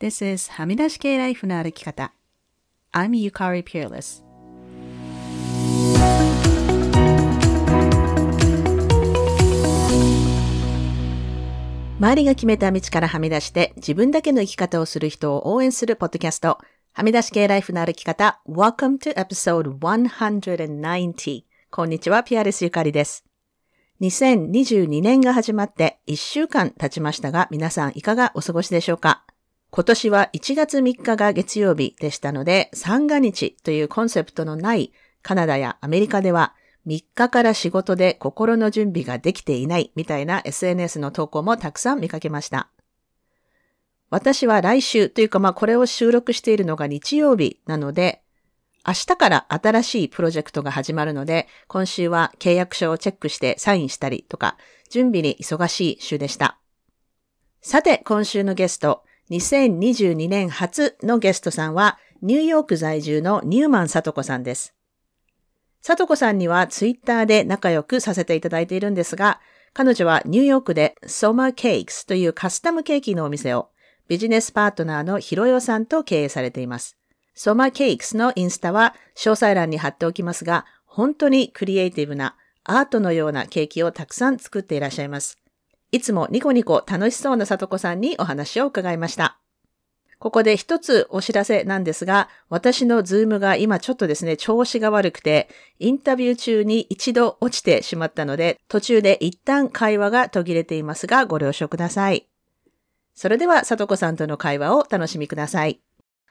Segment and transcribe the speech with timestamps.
[0.00, 2.14] This is はみ出し系ライフの歩き方。
[2.90, 4.24] I'm Yukari Peerless.
[11.98, 16.56] 周りが決めた道からはみ出して自分だけの生き方をする人を応援するポッドキャスト。
[16.94, 18.40] はみ出し系ライフの歩き方。
[18.48, 21.44] Welcome to episode 190.
[21.70, 23.26] こんにちは、ピアレスゆかりです。
[24.00, 29.26] 2022年が始まって1週間経ちましたが、皆さんいかがお過ごしでしょうか
[29.72, 36.54] 今年は1月3日が月曜日でしたので、三が日というコンセプトのないカナダやアメリカでは
[36.86, 42.68] 3日から仕事で心の準備ができていないみたいな SNS の投稿もたくさん見かけました。
[44.08, 48.22] 私は来週というかまあこれを収録しているのが日曜日なので、
[48.84, 54.56] 明日から新しいプロジェクトが始まるので、今週は契約書をチェックしてサインしたりとか、
[54.88, 56.58] 準備に忙しい週でした。
[57.60, 64.74] さて、今週のゲスト、2022年初のゲストさんは、ニューヨーク在住のニューマンさとこさんです。
[65.80, 69.40] さとこさんにはツイッターで仲良くさせていただいているんですが、
[69.72, 73.70] 彼女はニューヨークでソマケークスというカスタムケーキのお店を
[74.08, 76.96] ビジネスパートナーのヒロヨさんと経営されています。
[77.34, 85.38] ソマケークスのインスタは詳細欄に貼っておきますが、本当にクリエイティブなアートのようなケーキをたくさん作っていらっしゃいます。
[85.92, 89.38] いつもニコニコ楽しそうなさとこさんにお話を伺いました。
[90.20, 102.28] ここで一つお知らせなんですが、私のズームが今ちょっとですね、調子が悪くて、インタビュー中に一度落ちてしまったので、途中で一旦会話が途切れていますが、ご了承ください。
[103.14, 105.80] それでは、さとこさんとの会話を楽しみください。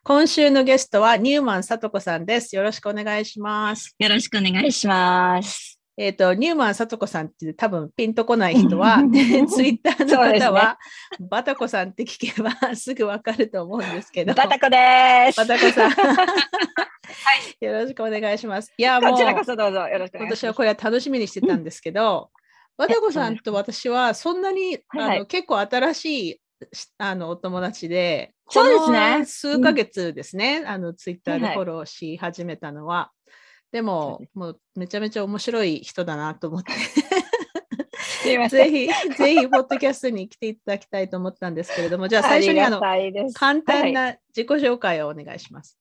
[0.03, 2.55] 今週のゲストはニューマンさとこさんです。
[2.55, 3.95] よろしくお願いします。
[3.97, 5.78] よろしくお願いします。
[6.01, 8.99] えっ、ー、と、ニューマンさとこさんって多分ピンとこない人は、
[9.51, 10.79] ツイッターの方は、
[11.19, 14.33] ね、バタコさんって聞けばすぐわかると思うんですけど。
[14.33, 15.37] バタコです。
[15.37, 15.91] バタコさん。
[15.91, 16.25] は
[17.61, 17.65] い。
[17.65, 18.73] よろしくお願いします。
[18.77, 20.19] いや、もう、こちらこそどうぞよろしく。
[20.19, 22.31] 私はこれは楽しみにしてたんですけど、
[22.77, 26.41] バタコさんと私はそんなに、あの結構新しい
[26.97, 29.25] あのお友達で、そうですね。
[29.25, 33.11] 数ヶ月ですね、うん、あのツイッターでフォローし始めたのは。
[33.71, 36.73] でも、もうめちゃめちゃ面白い人だなと思って。
[38.49, 42.79] ぜひ、ぜひ、ポッドキャストに来ていただきたいと思ったんですけれども、じゃあ最初にあの
[43.33, 45.79] 簡単な自己紹介をお願いします。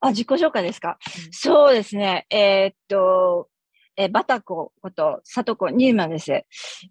[0.00, 0.98] はい、あ、自己紹介ですか？
[1.26, 2.26] うん、そうですね。
[2.30, 3.48] えー、っと、
[3.96, 6.44] えバタコこと、サトコ・ニューマンです。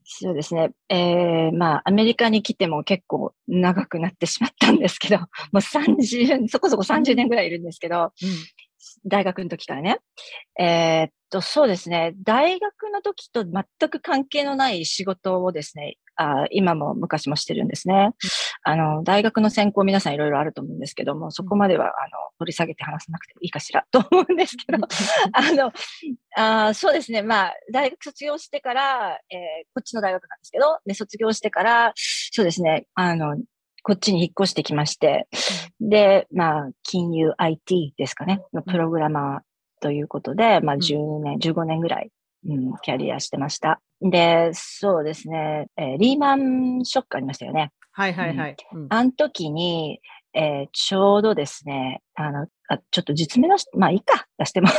[0.04, 0.72] そうですね。
[0.90, 8.10] えー、まあ、アメリカに来ても結構長くなってしまったんですけど、もう30、そこそこ30年ぐらいいるんですけど、うん、
[9.06, 10.00] 大学の時からね。
[10.60, 12.14] えー、っと、そうですね。
[12.24, 18.12] 大学の時と全く関係のない仕事をですね、あ今も昔もしてるんですね。
[18.64, 21.94] あの、大学の専攻皆さんいろいろあると思うんですけども、そこまでは、あの、
[22.40, 24.80] 取り下げて話さなくていいかしら と思うんですけど、
[25.34, 25.72] あの、
[26.36, 27.22] あそうですね。
[27.22, 29.40] まあ、大学卒業してから、えー、
[29.74, 33.38] こっちの大学なんですけど、で、卒業してから、そうですね、あの、
[33.84, 35.28] こっちに引っ越してきまして、
[35.80, 39.40] で、まあ、金融 IT ですかね、のプログラマー
[39.82, 42.12] ということで、まあ、10年、15年ぐらい、
[42.48, 43.82] うん、キャリアしてました。
[44.02, 47.72] で、そうですね、えー、リーマンショックありましたよね。
[47.92, 48.56] はいはいはい。
[48.74, 50.00] うん、あの時に、
[50.34, 54.70] えー、ちょうどですね、あの、あちょっと実名出して、まあいいか、出しても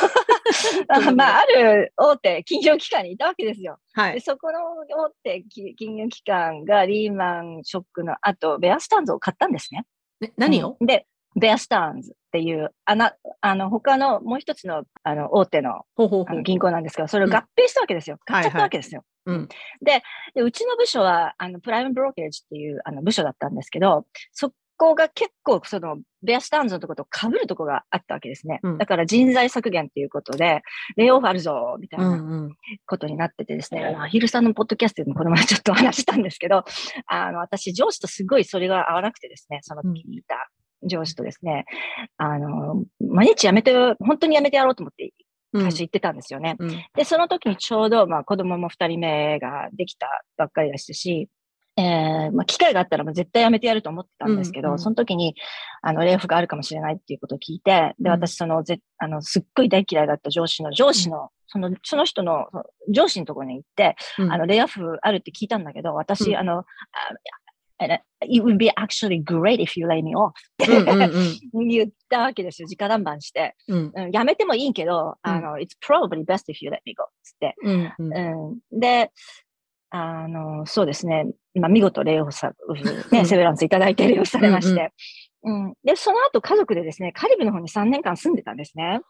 [1.15, 3.79] まあ、ある大手金融機関にいたわけですよ。
[3.93, 4.15] はい。
[4.15, 4.59] でそこの
[5.05, 5.43] 大手
[5.77, 9.85] 金融機関がリーマンショックの後、ベアスタンズを買ったんですね。
[10.21, 11.07] ね何を、うん、で、
[11.37, 16.03] ベアスタンズっていう、あな、あの、他のもう一つの、あの、大手のあ
[16.35, 18.17] の銀行なんですけど、それを合併したわけですよ。
[18.17, 19.05] うん、買っちゃったわけですよ。
[19.25, 19.49] はいはい、うん、
[19.83, 20.03] で
[20.35, 28.61] で、うちの部署は、あの、プライムブローケージっていうあの部署だったんですけど、そこが結構、その、ベアスタンズのところと被るところがあったわけですね。
[28.63, 30.63] うん、だから人材削減っていうことで、
[30.97, 32.49] レイオフあるぞ、みたいな
[32.87, 36.65] ことになっててですね、うんうん、アヒルさんのポッドキャストでもこの前ちょっと話したんですけど、
[37.07, 40.49] あの、私上司とすごいそれが合わなくてですね、その時にいた
[40.83, 41.67] 上司とですね、
[42.17, 45.13] あの、毎日辞めて、本当に辞めてやろうと思って
[45.53, 46.57] 会社行ってたんですよね。
[46.59, 51.29] うん、で、その時にちょうど、まあ子供も二人目ができたばっかりでしたし、
[51.81, 55.35] えー、まあ、機会があったらもう絶対やめてやると思ってたんですけど、うんうん、その時に、
[55.81, 62.49] あの、レイオフがあるかもしれないっていうことを聞いて、で、私、その、ぜ、あの、すっごい大嫌いだった上司の、上司の、その、その人の、
[62.89, 66.65] 上司のところに行って、うん、あの、レイオフあるって聞いたんだけど、私、うん、あの、
[67.81, 70.67] It would be actually great if you lay me off って
[71.65, 72.69] 言ったわけですよ。
[72.71, 73.57] 直談判して。
[73.69, 77.93] うん、やめてもいいけど、あの、It's probably best if you let me go つって、うん。
[77.99, 79.11] うん、で、
[79.91, 81.27] あの、そうですね。
[81.55, 82.53] まあ、見事、レイオフさ、
[83.11, 84.93] ね、セベランスいただいてレイオフされまして。
[85.43, 85.75] うん。
[85.85, 89.01] で、その後家族でですね、カリブの方に3年間住んでたんですね。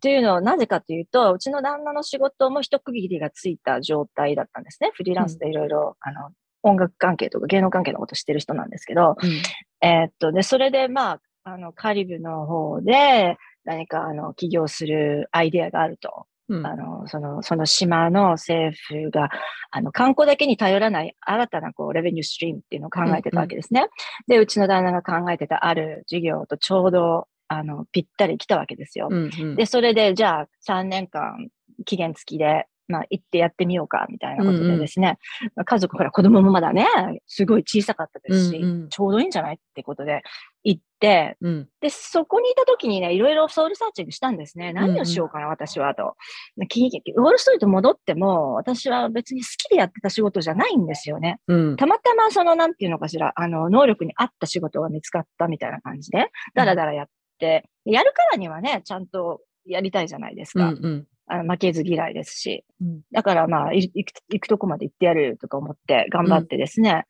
[0.00, 4.90] というのはなぜかというと、うちの旦那の仕事も一区切りがついた状態だったんですね。
[4.94, 6.30] フリーランスでいろいろ、あの、
[6.62, 16.26] 音楽関係とか芸能関係のことしてる人なんですけど、うん、えー、っと、で、それでまあ、あの、カリブの方で何かあの、起業するアイデアがあると。
[16.48, 19.28] うん、あの、その、その島の政府が、
[19.70, 23.80] あの、観光だけに頼らない新たな、こう、レベニューストリームっていうのを考えてたわけですね。
[23.80, 23.90] うんうん、
[24.28, 29.08] で、うちの旦那が考えてたある事業とちょうど、あの、ぴったり来たわけですよ。
[29.10, 31.48] うんうん、で、それで、じゃあ、3年間、
[31.84, 36.86] 期限付きで、まあ、行ってやってみようか、みたいなことでですね、うんうん、家族、ほら、子供もまだね、
[37.26, 40.22] すごい小さかったですし、うんうん、ちょうどいいんじゃないってことで
[40.64, 44.72] 行って、うん、で、そこにいた時にね、いろいろソウルサーチングしたんですね。
[44.72, 46.16] 何をしようかな、うんうん、私は、と。
[46.56, 51.40] ウォールストリート戻っても、私は別に好きでやってた仕事じゃないんですよね。
[51.46, 57.06] うん、たまたま、その、なんていうのかしら、あの、能力に合った仕事が見つかったみたいな感じで、だらだらやっ
[57.38, 60.70] て、やるからにはね、ちゃんとやりたいじゃないですか。
[60.70, 67.06] うんうんあの負けず嫌いですし、うん、だからまあ行く、行くとこまで行ってやるとか思って頑張ってですね、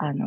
[0.00, 0.26] うん、あの、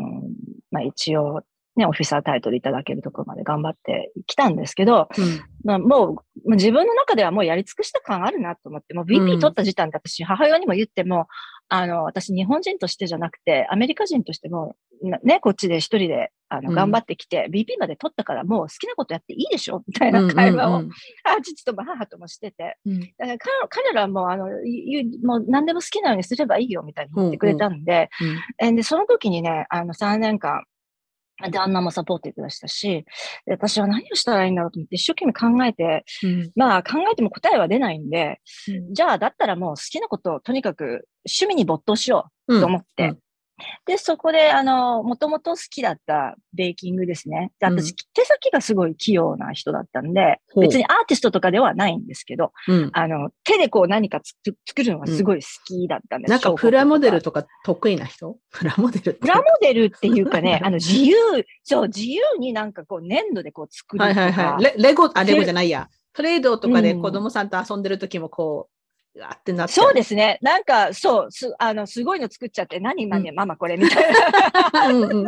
[0.72, 1.42] まあ一応、
[1.76, 11.28] ね、オフィサータイトルいただけるところまで頑張ってきたんですけど、うん、まあもう、自分の中ではもうやり尽くした感あるなと思って、もう VP 取った時点で私、母親にも言っても、
[11.70, 14.76] あの、私日本人としてじゃなくて、アメリカ人としても、
[15.24, 19.84] ね、こっちで一人で、あの、頑張ってきて、うん、BP まで取ったからもう好きなことやっていいでしょ？
[19.88, 20.86] みたいな会話を、うんうん。
[20.86, 20.92] うん、
[21.44, 23.38] 父と母ともしてて、うん、だから
[23.70, 28.10] 彼らも、あの、もう何でも好きなようにすればいいよみたいに言ってくれたんで、
[28.60, 28.68] うん。
[28.70, 30.64] うん、で、その時にね、あの、3年間、
[31.52, 33.06] 旦那もサポートてましたし、
[33.48, 43.14] 私は何をしたらいいんだろうと思って一生懸命考えて、うん、まあ考えても答えは出ないんで、うん、じゃあだったらもう好きなことをとにかく趣味に没頭しようと思って、
[43.86, 47.52] で、そこで、あの、もともと好きだったベーキングですね。
[47.60, 54.22] で、私、うん、手先がすごい器用な人だったんで、別にアーティストとかではないんですけど、うん、あの、手でこう何か
[54.68, 56.32] 作るのがすごい好きだったんです。
[56.32, 58.38] なんかプラモデルとか得意な人？
[58.52, 61.16] プラモデルプラモデルっていうかね、 あの、自由、
[61.64, 64.20] そう、自由になんかこう粘土でこう作るとか。
[64.20, 64.64] はいはいはい。
[64.64, 65.90] レレゴ、あ、レゴじゃないや。
[66.14, 68.79] トレードとかで子供さんと遊んでる時もこう、
[69.22, 69.74] あってなって。
[69.74, 70.38] そうですね。
[70.42, 74.14] なんか、そう、す、あの、すごいの作っちゃって、何何、うん、ママこれみたい
[74.74, 74.88] な。
[74.88, 75.28] うんう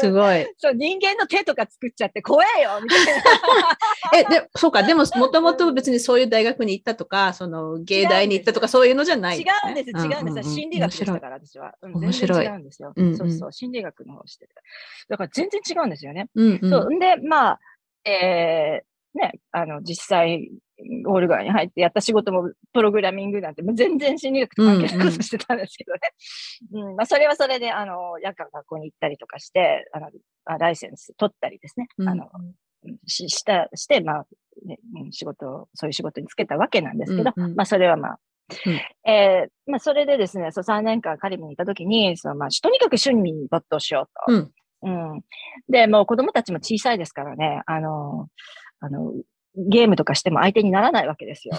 [0.00, 0.46] すごい。
[0.58, 3.12] そう、人間の手とか作っちゃって怖えよみたいな。
[4.18, 10.54] え、で、そうか、でも、もともと別にそういう大学に行ったとか、その、芸大に行ったとか、そういうのじゃない、ね、違うんです、違うんです。
[10.54, 11.74] 心理学でしたから、私は。
[11.82, 12.44] 面白い。
[12.44, 12.92] 違うんですよ。
[12.96, 14.60] うんうん、そうそう、心理学の方してた。
[15.08, 16.28] だから全然違うんですよね。
[16.34, 16.90] うんうん、そう。
[16.90, 17.60] んで、まあ、
[18.04, 20.50] えー、ね、あの、実際、
[21.06, 26.00] オールガンに入ってやった仕事もプログラミングなんて、もう全然心理学と関係なくしてたんですけどね。
[26.72, 30.10] うん、うん、まあ、それはそれで、あの、夜間学校に行ったりとかして、あの、
[30.58, 31.88] ライセンス取ったりですね。
[31.98, 32.28] うん、あの、
[33.06, 34.26] し、した、して、まあ、
[34.66, 34.78] ね、
[35.10, 38.18] 仕事、そういう仕事につけたわけなんですけど、うんうん、まあ、それはまあ、
[38.66, 44.32] うん、えー、まあ、それでですね、そう3年間カリブにいたときに、そのまあ、とにかく趣味に没頭しようと。
[44.32, 44.52] うん。
[44.84, 45.22] うん。
[45.68, 48.28] で、もう子供たちも小さいですからね、あの、
[48.80, 49.12] あの、
[49.56, 51.54] ゲームとかしても相手にならないわけですよ。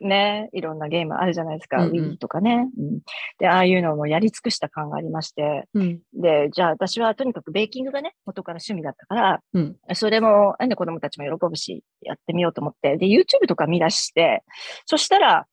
[0.00, 3.00] ね、いろんなゲームあるじゃないですか、うんうん、Wii とかね、うん。
[3.38, 14.42] で、ああいうのもやり尽くした感がありまして、うん、で、じゃあ私はとにかくベーキングがね、元から趣味だったから、うん、それも、ね、子供たちも喜ぶし、やってみようと思って、で、YouTube とか見出して、
[14.84, 15.46] そしたら、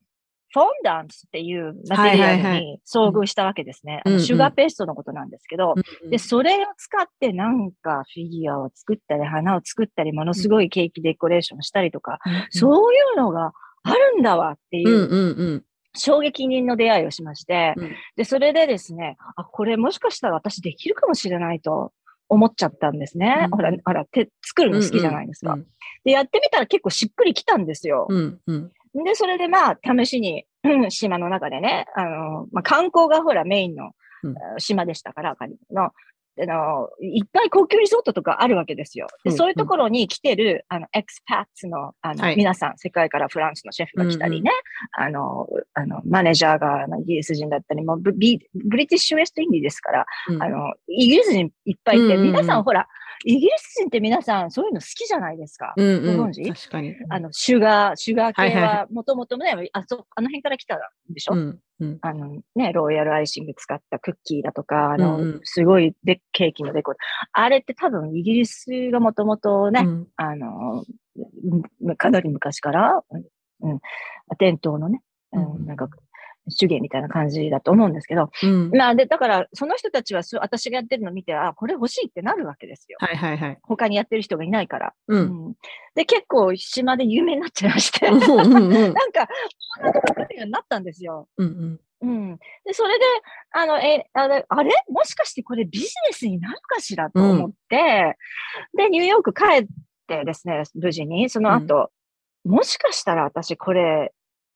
[0.52, 4.02] フォンダンスっていうマテリアルに遭遇したわけですね。
[4.18, 15.64] シュガーペーストのことなんですけど、うんうん、で、それを使ってなんかフィギュアを作ったり、花を作ったり、ものすごいケーキデコレーションしたりとか、うんうん、そういうのがあるんだわっていう、
[15.96, 21.92] 衝撃人の出会いをしまして、うん、で、それでですね、あ、これもしかしたら私できるかもしれないと
[22.28, 23.48] 思っちゃったんですね。
[23.52, 25.54] うん、ほら、ほら、手作るの好きじゃないですか。
[25.54, 25.66] うんうん、
[26.04, 28.06] で、やってみたら結構しっくりきたんですよ。
[28.10, 30.44] うんうんで、それでまあ、試しに、
[30.90, 33.92] 島の中でね、あの、まあ、観光がほらメインの
[34.58, 35.90] 島でしたから、カリブの。
[36.40, 39.06] あの、いっぱい高級リゾートとかあるわけですよ。
[39.22, 44.50] で、そういうところに来てる、あの、エクスパッツの、あの、はい、皆さん、世界からフランスのシェフが来たりね、
[44.98, 52.88] うんうん、あの、あの、マネージャーがイギリス人だったり、もうブリブリティッシュウェストインディですから、うん、あの、イギリス人いっぱいいて、皆さんほら、
[53.24, 55.74] イギリス人って皆さんそういうの好きじゃないですか。
[55.76, 56.42] うんうん、ご存知？
[56.42, 56.94] 確かに。
[57.08, 60.80] あの、シュガー、シュガー系はもともとね、あそ、あの辺から来たん
[61.12, 66.94] でしょ、うんうん、あのね、ロイヤルアイシング使ったクッキーだとか、あの、うんうん、すごいでケーキのデコ
[67.32, 70.84] あれって多分イギリスがもともとね、うん、あの、
[71.96, 73.02] かなり昔から、
[73.60, 73.80] うん、
[74.38, 75.02] 伝統のね、
[75.32, 75.88] うん、なんか、
[76.58, 82.98] 手芸みたいな感じだと思うんですけど、うん、まあで、だから、その人たちは私がやってるのを見て、あ、これ欲しいってなるわけですよ。
[83.00, 83.58] はいはいはい。
[83.62, 84.94] 他にやってる人がいないから。
[85.08, 85.20] うん。
[85.20, 85.54] うん、
[85.94, 91.28] で、結構島で有名になっちゃいまして なんか、こんなところになったんですよ。
[91.36, 92.36] うんうんうん。
[92.64, 93.04] で、それで、
[93.52, 94.72] あの、え、あれ、あれ？
[94.88, 98.16] もしかしてこれビジネスになるかしらと思って、
[98.74, 99.66] うん、で、ニューヨーク帰っ
[100.08, 101.92] てですね、無事に、その後、
[102.44, 104.12] うん、もしかしたら私これ、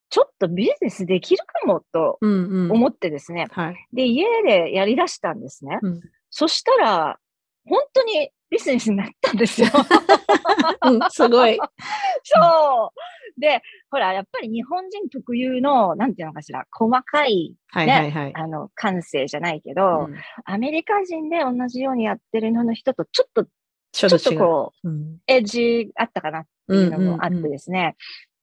[0.09, 5.79] ちょっとビジネスできるかもと思ってですね、うんうんはい、で、家でやり出したんですね。
[5.81, 7.17] うん、そしたら、
[7.65, 9.67] 本当にビジネスになったんですよ。
[10.85, 11.59] うん、すごい。
[12.23, 12.93] そ
[13.37, 13.39] う。
[13.39, 13.61] で、
[13.91, 23.45] ほら、やっぱり日本人特有の、なんていうのかしら、細かい、ね、はいはいはい、あの、感性じゃないけど、うん、アメリカ人で同じようにやってるのの人とちょっと、
[23.91, 27.95] ちょっとこう、うん、エッジあったかなっていうのもあってですね。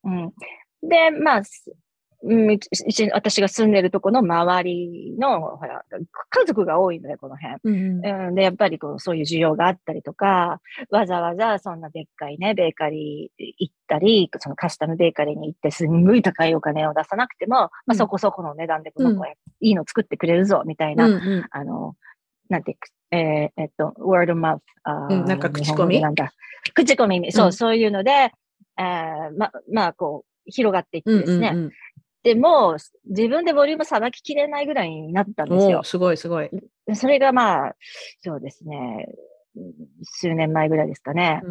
[0.04, 0.32] うん、うん
[0.88, 1.42] で、まあ、
[2.26, 2.58] うん、
[3.12, 5.84] 私が住んでるとこの周りの、ほら、
[6.30, 7.56] 家族が多いので、この辺。
[7.64, 21.94] うん、うん、で、やっぱりこう、そういう需要があったりとか、わざわざそんなでっかいね、ベーカリー行ったり、そのカスタムベーカリーに行ってすんごい高いお金を出さなくても、まあそこそこの値段でこの子、いいの作ってくれるぞ、みたいな、うんうん、あの、
[22.48, 22.78] なんて
[23.10, 24.62] えー、えっと、ワードマウス。
[24.84, 26.00] あなんか口コミ？
[26.00, 26.32] なんだ。
[26.74, 31.50] 口コミ、そう、そういうので、えー、ま、まあ、こう、広がっていってですね。
[31.52, 31.72] うんうんうん、
[32.22, 35.82] でも、自分でボリュームさばききれないぐらいになったんですよ。
[35.82, 36.50] すごいすごい。
[36.94, 37.76] それがまあ、
[38.22, 39.08] そうですね、
[40.02, 41.42] 数年前ぐらいですかね。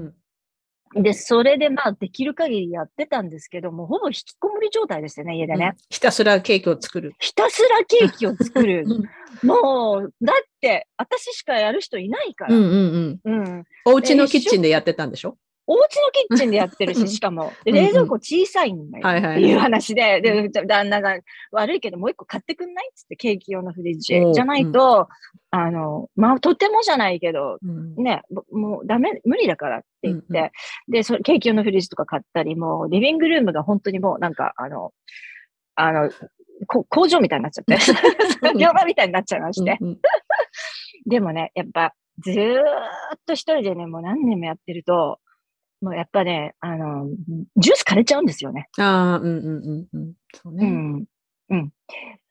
[0.95, 7.13] うん、で、それでまあ、できる限りやってたんですけども、ほぼ引きこもり状態ですよね、家でね、うん、ひたすらケーキを作る。
[7.19, 8.85] ひたすらケーキを作る。
[9.43, 12.55] もう、だって、私しかやる人いないから。
[12.55, 13.41] うんうんうん。
[13.41, 15.37] うん、お家のキッチンでやってたんでしょ？
[15.65, 19.07] お家のキッチンでやってるし、しかも、冷蔵庫小さいんだよ。
[19.07, 21.17] っていう話で、で、旦那が
[21.51, 25.07] 悪いけどもう一個買ってくんないっつってケーキ用のフリッジじゃないと、
[25.53, 30.51] うん、あの、まあ、とてもじゃないけど、うん、ね、もうダメ、無理だからって言って、うんうん、
[30.91, 34.91] で、そケーキ用のフリッジとか買ったり、もうリビングルームが本当にもうなんか、あの、
[35.75, 36.11] あの、
[36.67, 37.77] 工場みたいになっちゃって、
[38.59, 39.77] 業場みたいになっちゃいまして。
[39.79, 39.99] うんうん、
[41.05, 42.59] でもね、やっぱ、ずー
[43.15, 45.19] っと一人でね、もう何年もやってると、
[45.83, 47.09] もうやっぱね、あの、
[47.57, 48.69] ジュース枯れちゃうんですよね。
[48.79, 50.13] ああ、うんうんうんうん。
[50.33, 50.65] そうね。
[50.65, 51.05] うん。
[51.49, 51.71] うん。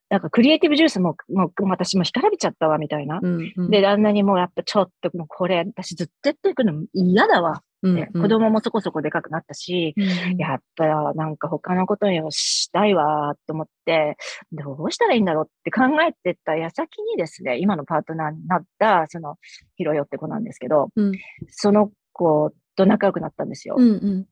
[0.08, 3.20] なんかクリエイティブジュースも、もう私も干からびちゃったわ、みたいな。
[3.22, 7.62] うんうん、で、旦那にもやっぱちょっと、もうこれ、私ずっとやっていくの嫌だわ。
[7.82, 10.06] うんうん、子供もそこそこでかくなったし、うんう
[10.36, 14.16] ん、やっぱなんか他のことをしたいわと思って、
[14.52, 19.36] どうしたらいいんだろうって考えてた矢先にですね、今のパートナーになった、その、
[19.76, 21.12] ヒロヨって子なんですけど、うん、
[21.48, 23.76] その子と仲良くなったんですよ。
[23.78, 24.26] うんうん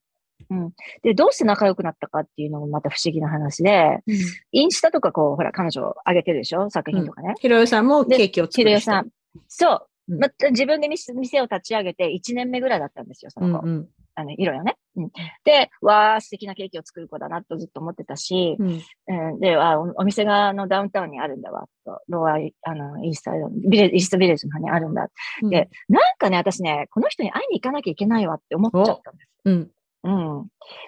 [0.48, 0.72] うん。
[1.02, 4.16] で、どうして仲良くなったかっていうのもまた不思議な話で、うん、
[4.52, 6.70] インスタとかこう、ほら、彼女上げてるでしょ？
[6.70, 7.34] 作品とかね。
[7.40, 9.10] ひろよさんもケーキを作るひろよさん。
[9.48, 9.86] そう。
[10.18, 13.66] また自分で店を立ち上げて1年目ぐらいだったんですよ、その子。
[13.66, 14.76] うんうん、あの、色よね。
[14.96, 15.10] うん、
[15.44, 23.32] で、わー、素敵なケーキを作る子だなとずっと思ってたし、うん、で、あお店がのダウンタウンにあるんだわ、と、ローアイ、あの、イースタ
[23.68, 25.08] ビレイーストビレッジの方にあるんだ。
[25.42, 29.30] うん、で、なんかね、私ね、この人に会いに行かなきゃいけないわって思っちゃったんです。
[29.44, 29.70] うん。
[30.02, 30.46] うん。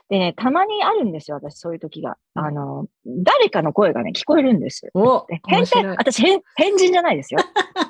[0.09, 2.17] でね、たまにあるんですよ、私、そういう時が。
[2.35, 4.91] あの、誰かの声がね、聞こえるんです。
[4.95, 7.41] お変態、私変、変人じゃないですよ。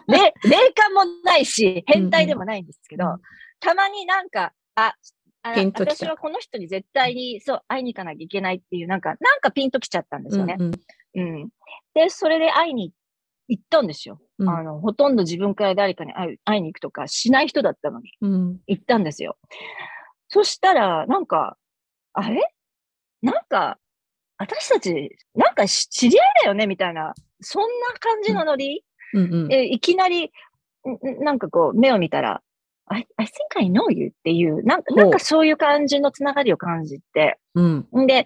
[0.09, 3.21] で、 霊感もないし、変態でもないんですけど、うん、
[3.61, 4.95] たまになんか、あ、
[5.45, 10.57] あ私はこの人に絶対に、そう、会いに行かなきゃいけないっていう、なんか、なんかピンときちゃったんですよね。
[10.59, 10.73] うん、
[11.15, 11.49] うん、
[11.95, 12.93] で、それで会いに
[13.49, 14.21] 行ったんですよ。
[14.39, 18.13] うん、あの、ほとんど自分から誰かに会いに行くとかしない人だったのに、
[18.67, 19.37] 行ったんですよ。
[20.33, 21.59] そしたら、なんか、
[22.15, 22.41] あれ？
[23.21, 23.79] なんか、
[24.39, 26.67] 私たち、なんか知り合いだよね？
[26.67, 27.13] みたいな、
[27.43, 27.69] そんな
[28.01, 30.33] 感じのノリ、うんうん、えいきなり、
[31.21, 32.41] なんかこう、目を見たら、
[32.87, 38.25] I, I think I know you っていう、なんかなんかそういう感じのつながりを感じて、うん、で、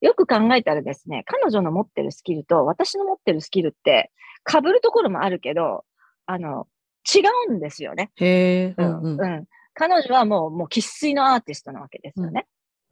[0.00, 4.10] よく考えたらですね、彼女の持ってるスキルと私の持ってるスキルって
[4.44, 5.84] 被るところもあるけど、
[6.26, 6.66] あの、
[7.14, 8.10] 違うんですよね。
[8.16, 9.44] へうん、うん、うん。
[9.74, 12.46] 彼女はもう、もう生粋のアーティストなわけですよね。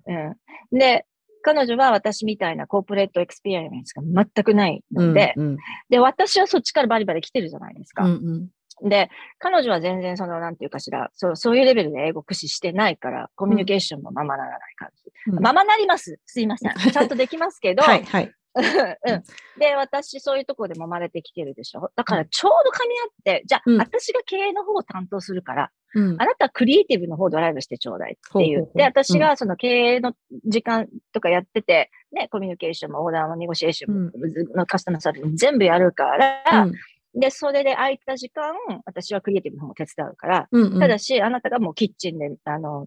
[0.07, 0.17] うん。
[0.17, 0.37] う
[0.77, 1.07] ん、で、
[1.43, 5.57] 彼女は私みたいな corporate experience が全くないので、うんうん、
[5.91, 8.05] で、私はそっちからバリバリ来てるじゃないですか。
[8.05, 8.49] うんうん
[8.85, 15.13] で、彼女は全然その、なんていうかしら、そう、そういうレベルで英語駆使してないから、コミュニケーションもままならない感じ。
[15.31, 16.19] うん、ままなります。
[16.25, 16.73] すいません。
[16.91, 18.33] ちゃんとできますけど、はい、はい。
[18.55, 19.23] うん、
[19.61, 21.93] で、私、そういうところでも生まれてきてるでしょ。
[21.95, 30.15] だから、ちょうど噛み合って、じゃあ、うん、私が経営の方を担当するから、うん、あなたはクリエイティブの方ドライブしてちょうだいって言って、私がその経営の
[30.47, 34.13] 時間とかやってて、ね、コミュニケーションもオーダーもネゴシエーション
[34.55, 36.67] のカスタマーサービス全部やるから、
[37.15, 38.55] で、それで空いた時間、
[38.87, 42.87] 私はクリエイティブの方も手伝うから、うんうん、ただし、あなたがもうキッチンで、あの、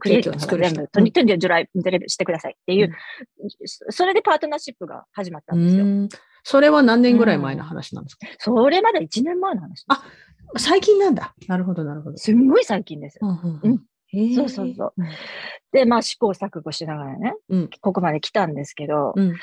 [0.00, 2.90] クリエイティブの方全部、とにかくドライブ、ドライブしてくださいっていう、
[3.42, 3.50] うん、
[3.90, 6.20] それでパートナーシップが始まったんですよ。
[6.42, 10.04] それは何年ぐらい前の話なんですか、うん、それまだ1年前の話あ、
[10.56, 11.34] 最近なんだ。
[11.48, 12.18] なるほど、なるほど。
[12.18, 13.18] すんごい最近です。
[13.20, 13.82] うん、うん
[14.34, 14.94] そうそうそう。
[15.72, 19.34] で、まあ試行錯誤しながらね、うん、ここまで来たんですけど、うん、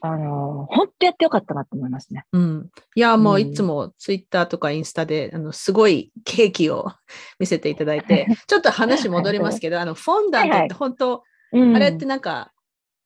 [0.00, 2.24] あの、本当やってよかったなと思いますね。
[2.32, 2.70] うん。
[2.94, 6.86] いや、もういつもツイッターとかインスタで、あの、すごいケーキを
[7.38, 12.52] 見せていただいて、 ちょっと話戻りますけど、あの、フォンダントって本当、はいはい、あれってなんか、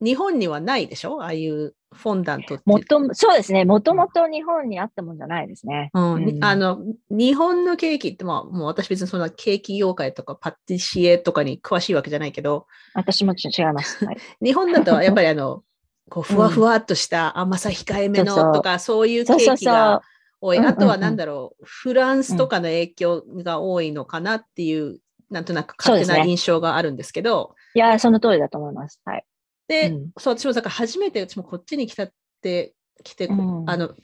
[0.03, 1.23] 日本にはないでしょ？
[1.23, 2.63] ああいうフォンダントって。
[2.67, 3.65] もとそうですね。
[3.65, 5.91] もともと日本にあったもんじゃないですね。
[5.95, 6.15] うん。
[6.15, 6.79] うん、あの、
[7.11, 12.67] 日本のケーキって、まあ、もう私別にそんなケーキ業界とかパティシエとかに詳しいわけじゃないけど。
[12.95, 14.05] 私も違います。
[14.05, 15.63] はい、 日本だとやっぱりあの、
[16.11, 20.03] こう ふわふわっとした甘さ控えめのとか、そういうケーキが
[20.41, 20.59] 多い。
[20.59, 24.99] あとは何だろう、フランスとかの影響が多いのかなっていう、
[25.31, 27.55] なんとなく勝手な印象があるんですけど。
[27.75, 29.01] いや、その通りだと思います。
[29.05, 29.25] はい。
[29.73, 32.11] で、うん、そう、私もだから初めて、私もこっちに来たっ
[32.43, 33.95] て、来て、うん、あの、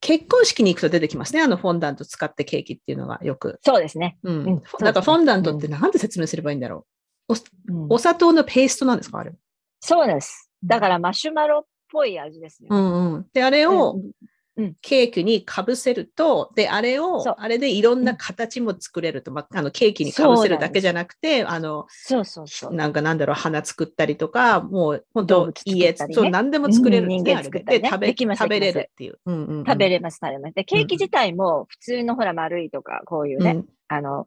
[0.00, 1.42] 結婚式に行くと出てきますね。
[1.42, 3.60] あのフォンダント使ってケーキっていうのがよく。
[3.62, 4.16] そうですね。
[4.22, 4.34] うん。
[4.44, 6.86] うん、だからフォンダントって何て説明すればいいんだろ
[7.28, 7.34] う。
[7.90, 9.18] おお砂糖のペーストなんですか？
[9.18, 9.32] あれ。
[9.80, 10.50] そうです。
[10.64, 11.62] だからマシュマロっ
[11.92, 12.68] ぽい味ですね。
[12.70, 13.26] うんうん。
[13.34, 14.00] で、あれを、
[14.82, 22.74] ケーキにかぶせると、で、あれを、あれでいろんな形も作れると、まあ、あのケーキにかぶせるだけじゃなくて、あの、そうそうそう。
[22.74, 27.32] なんかなんだろう、花作ったりとか、もう本当、家、ね、そう、何でも作れるんですね。
[27.32, 29.18] 人間作ったり、ね、食べ食べれるっていう。
[29.24, 30.54] うんうんうん、食べれます、食べれます。
[30.54, 34.26] で、ケーキ自体も普通のほら丸いとか、こういうね、うん、あの、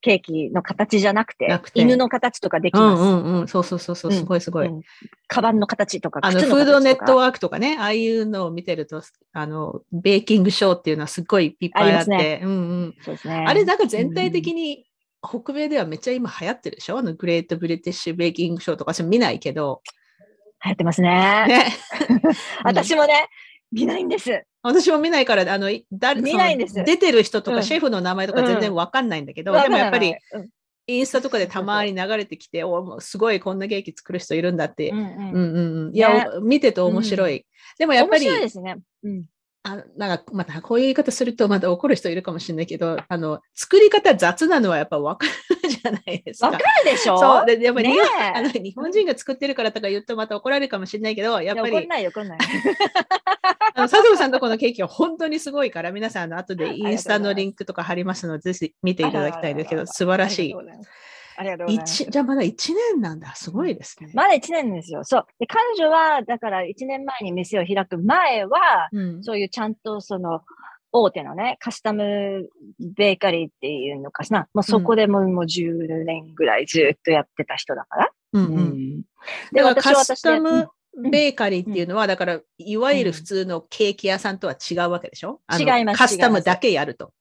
[0.00, 3.00] ケーキの形じゃなくて、くて犬の形とかできます。
[3.00, 3.48] うんうんうん。
[3.48, 4.66] そうそうそうそう、すごいすごい。
[4.66, 4.82] うん、
[5.28, 12.54] カバンの形とか、あの、フードネットワークとかね、ああいうのを見てると、あの、ベーキングショーっていうのはすごいいっぱいあって、ね、うんう
[12.86, 12.94] ん。
[13.02, 13.44] そうですね。
[13.46, 14.86] あれ、なんか全体的に、
[15.26, 16.98] 北米ではめっちゃ今流行ってるでしょ？
[16.98, 19.82] あの、グレートブリティッシュベーキングショーとか、私見ないけど。
[20.64, 21.44] 流行ってますね。
[21.48, 21.66] ね
[22.64, 23.28] 私もね、
[23.74, 24.44] 見ないんです。
[24.62, 26.74] 私も見ないから、あの、誰見ないんです。
[26.84, 30.14] 出てる人とか、シェフの名前とか全然わかんないんだけど、うん、でもやっぱり、
[30.86, 34.90] インスタとかでたまに流れてきて、おすごいこんなケーキ作る人いるんだって。
[34.90, 37.44] うんうん、うん、いや、ね、見てて面白い。
[37.78, 38.40] でもやっぱり、面白い。
[38.40, 38.76] ですね。
[39.02, 39.24] うん
[39.66, 46.50] あなんか、またこういう言い方するとまた怒る人いるかもしれないけど、あの、作り方雑なのはやっぱ分かるじゃないですか。
[46.50, 47.18] 分かるでしょ？
[47.18, 47.46] そう。
[47.46, 47.96] で、やっぱり、ね、
[48.34, 51.72] あの日本人が作ってるからとか言うとまた怒られるかもしれないけど、やっぱり。
[51.72, 52.38] 怒んない怒んない。
[53.76, 60.54] あの佐藤さんとこのケーキは本当にすごいから、皆さん、あの後でインスタのリンクとか貼りますので、ぜひ見ていただきたいですけど、素晴らしい。
[61.36, 62.04] ありがとうございます。
[62.04, 63.34] じゃあまだ1年なんだ。
[63.34, 64.10] すごいですね。
[64.14, 65.04] まだ1年ですよ。
[65.04, 65.26] そう。
[65.38, 68.58] で、彼女は、だから1年前に店を開く前は、
[68.92, 70.42] うん、そういうちゃんとその、
[70.96, 74.46] 大手のね、カスタムベーカリーっていうのかな。
[74.54, 78.10] もうそこでも,、もう10年ぐらいずっとやってた人だから。
[78.34, 79.02] うんうん。
[79.52, 80.68] で、私はカスタム
[81.10, 85.98] ベーカリーっていうのは、だから、いわゆる普通のケーキ屋さんとは違うわけでしょ、うん、違います。
[85.98, 87.12] カスタムだけやると。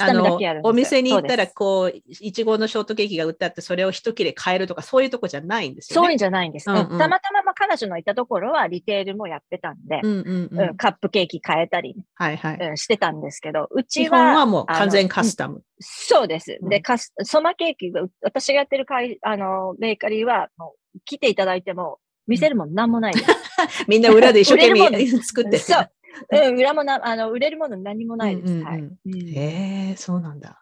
[0.00, 6.04] あのお店に行ったら、こう、いちごのショートケーキが売ってあって、それを一切れ買えるとか、そういうとこじゃないんですよね。
[6.06, 14.36] そういうんじゃないんです、うんうん、たまたま、まあ、彼女のいたところは、リテールもやってたんで、うんうんうんうん、カップケーキ買えたり、はいはいうん、してたんですけど、うちは。
[14.36, 15.62] はもう完全カスタム。
[15.80, 16.58] そうです。
[16.62, 23.26] で、カス、ソマケーキが、私がやってる会、あの、ベーカリーは、もう、来ていただいても、見せるもん何もないです。
[23.86, 25.58] みんな裏で一生懸命 作ってる。
[25.58, 25.90] そう。
[26.30, 28.52] うん、裏もな、あの、売れるもの何もないです。
[28.52, 29.34] うんうんうん、はい。
[29.36, 30.60] へえ、そうなんだ。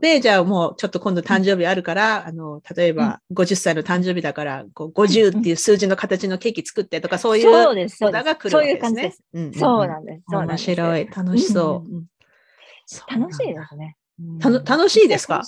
[0.00, 7.96] で、じゃあもうちょっと今度誕生日あるから、あの、例えば50歳の誕生日だから、こう50っていう数字の形のケーキ作ってとか、そういうそうです。
[7.98, 9.14] そうが来るわけですね。
[9.52, 10.24] そうなんです。
[10.28, 11.06] 面白い。
[11.06, 11.90] 楽しそう。
[13.08, 13.96] 楽しいですね。
[14.64, 15.42] 楽しいですか？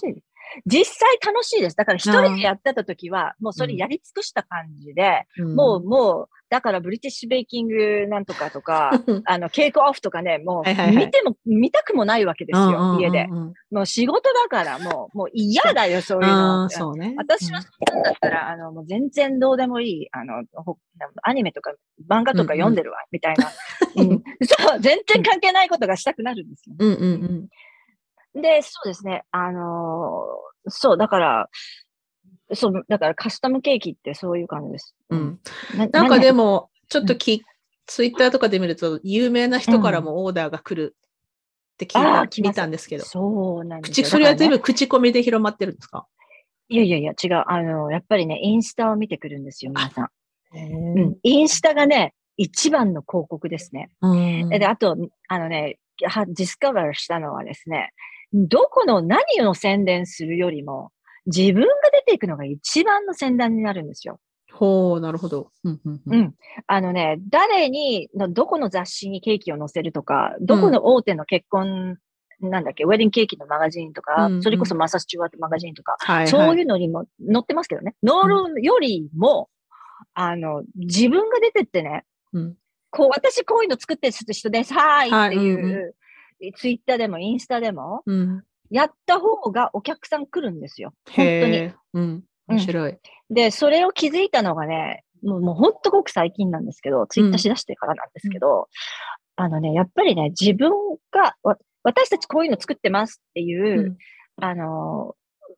[0.67, 1.77] 実際楽しいです。
[1.77, 8.91] だから一人でやってた時は、もうそれやり尽くした感じで、もう、もう、だからブリティッシュベーキングなんとかとか、
[9.25, 13.27] あの、ケークオフとかね、もう、見ても、見たくもないわけですよ、家で。
[13.71, 16.69] もう仕事だからもう、もう嫌だよ、そういうの。
[16.69, 17.15] そうね。
[17.17, 20.45] 私はそうだったら、あの、もう全然どうでもいい、あの、
[21.23, 21.73] アニメとか
[22.09, 23.49] 漫画とか読んでるわ、みたいな。
[23.97, 26.77] そう、全然関係ないことがしたくなるんですよ。
[26.79, 27.49] うんうんうん、
[28.35, 31.49] で、そうですね、あのー、そう、だから、
[32.55, 34.95] そう、だからカスタムケーキってそういう感じです。
[35.11, 35.41] うん。
[35.77, 37.43] ななんかでも、ちょっとき、
[37.87, 41.03] ツイッターとかで見ると、有名な人からもオーダーが来るっ
[41.73, 43.05] って聞いた、聞いたんですけど。
[43.05, 46.07] そうなんですそれは全部口コミで広まってるんですか？
[46.69, 47.45] いやいやいや、違う。
[47.47, 50.09] あの、やっぱりね、インスタを見てくるんですよ、皆さん。
[50.55, 53.91] うん、インスタがね、一番の広告ですね。
[54.51, 54.97] で、あと、
[55.29, 57.93] あのね、ディスカバーしたのはですね、
[58.33, 60.91] どこの何を宣伝するよりも、
[61.27, 64.19] 自分が出ていくのが一番の宣伝になるんですよ。
[64.53, 65.51] ほう、なるほど。
[65.65, 66.35] うん、うん、
[66.67, 71.97] あのね、誰に、どこの雑誌にケーキを載せるとか、どこの大手の結婚、
[72.43, 77.95] うん、なんだっけ、ウェディングケーキのマガジンとか、うんうん、それこそマサスチュワートマガジンとか、はいはい、そういうのにも載ってますけどね。
[78.07, 79.49] 載るよりも、
[80.15, 82.57] あの、自分が出てってね、うん、
[82.91, 85.95] こう、私こういうの作ってる人です、はーいっていう、
[86.57, 90.93] ツイッターでもインスタでも、うん、やった方がお客さん来るんですよ。
[91.11, 91.73] 本当に。
[91.95, 92.23] うん。
[92.49, 98.69] 面白い、うん、で、それを気づいたのがね、もうもう本当ごく最近なんですけど、ツイッターしだしてからなんですけど、
[99.37, 100.71] あのね、やっぱりね、自分
[101.13, 101.37] が、
[101.85, 103.97] 私たちこういうの作ってますっていう、
[104.37, 105.15] あの、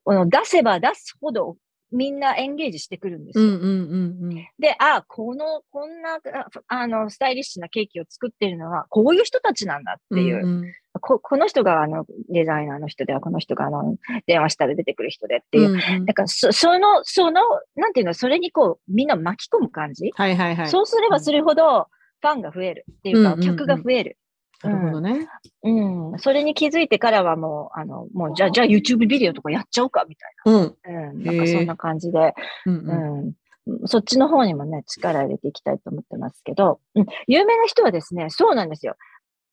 [0.07, 1.57] 出せば出すほど
[1.95, 3.45] みんなエンゲージしてくるんですよ。
[3.45, 6.19] うんうんうんうん、で、あ、この、こんな、
[6.67, 10.39] あの、スタイリッシュなケーキを作ってるのは、こういう人たちなんだっていう。
[10.39, 15.71] うんうん、ここの人があのデザイナーの人では、この人があの電話したら出てくる人でっていう。
[15.71, 17.41] うんうん、だからそ、その、その、
[17.77, 20.11] なんていうの、それにこう、みんな巻き込む感じ？
[20.15, 20.69] はいはいはい。
[20.69, 21.87] そうすればするほど、
[22.21, 24.19] ファンが増えるっていうか、客が増える。
[24.63, 25.29] なるほどね。
[25.63, 26.19] うん。
[26.19, 30.53] それに気づいてからはもう、あの、もう、じゃあ、じゃあ YouTube ビデオとかやっちゃおうか、みたいな。
[30.53, 30.77] うん。
[31.11, 31.25] うん。
[31.25, 32.35] なんかそんな感じで、
[32.67, 33.35] うん、
[33.67, 37.07] うん、そっちの方にもね、力入れていきたいと思ってますけど、うん。
[37.27, 38.97] 有名な人はですね、そうなんですよ。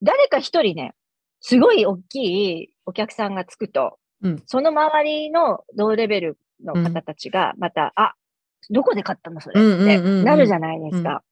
[0.02, 0.94] 誰か一人ね、
[1.40, 8.14] すごい大きいお客さんがつくと、うん、その周りの同レベルの方たちが、また、うん、あ、
[8.70, 11.24] どこで買ったのそれってなるじゃないですか。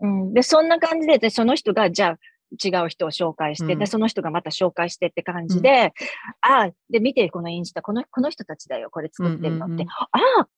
[0.00, 2.18] うん、で、そんな感じで、その人が、じゃあ、
[2.52, 5.92] 違う人を紹介して、うん、で、その人がまた紹介してって感じで、
[6.46, 10.08] うん、ああ、で、見て、このインスタ、この、この人たちだよ、これ作ってるのって、うんうんうん、あ
[10.42, 10.48] あ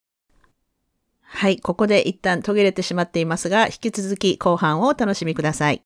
[1.33, 5.83] はい、ここで一旦途切れてしまっていますが、引き続き後半をお楽しみください。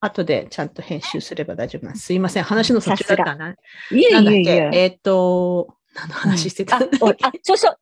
[0.00, 2.06] 後でちゃんと編集すれば大丈夫なんです。
[2.06, 3.50] すいません、話の途中だったな。
[3.50, 3.54] い
[3.92, 4.70] えいえいえ。
[4.72, 6.88] えっ、ー、と、何の話してた、うん、あ
[7.22, 7.78] あ、そうそう。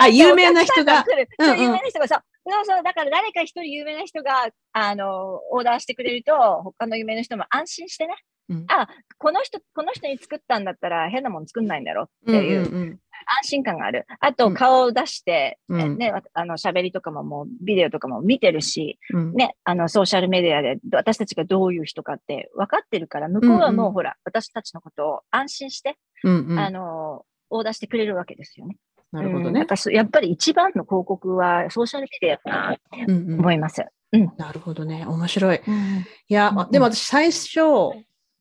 [0.00, 1.04] あ、有名な人が？
[1.38, 2.22] そう、有名な人が、そう。
[2.48, 8.14] そうそう、だから誰か一人有名な人が、あの、オーダーしてくれると、他の有名な人も安心してね、
[8.48, 12.98] うん、あ、この人、この人に作ったんだったら変なもん作んないんだろっていう、
[13.42, 14.06] 安心感がある。
[14.18, 28.76] あと、顔を出して、うん、ね、あの、喋りとかももう、ビデオとかも見てるし、うん、ね、あの、ソーシャルメディアで私たちがどういう人かって分かってるから、向こうはもう、ほら、私たちのことを安心して、うんうん、あの、オーダーしてくれるわけですよね。
[29.12, 29.66] なるほどね。
[29.68, 33.82] うん、やっぱり一番の広告はソーシャルメディアかなと思います。
[34.12, 35.04] うん、うん、なるほどね。
[35.06, 35.60] 面白い。
[35.66, 37.60] うん、いや、でも私最初、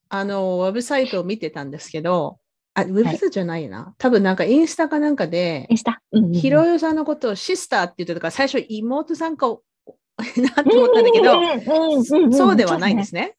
[0.09, 2.39] あの、ウェブサイトを見てたんですけど、
[2.75, 3.83] あ、ウェブサイトじゃないな。
[3.83, 6.01] はい、多分なんかインスタかなんかで、インスタ、
[6.33, 13.35] ひろよさんのことをシスターって言ってたから、最初妹さんか なと思ったんだけど、そうではないんですね。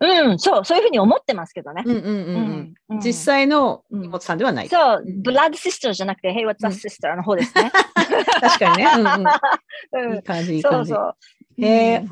[0.00, 1.84] うん、そう、そういうふうに思ってますけどね。
[3.04, 4.68] 実際の妹さんではない。
[4.68, 7.14] そう、ブラッドシスターじゃなくて、Hey, what's up, sister?
[7.14, 7.70] の方ですね。
[8.40, 8.88] 確かにね。
[9.92, 10.90] うんうん、いい感じ、いい感じ。
[10.90, 11.14] そうそう。
[11.60, 12.04] え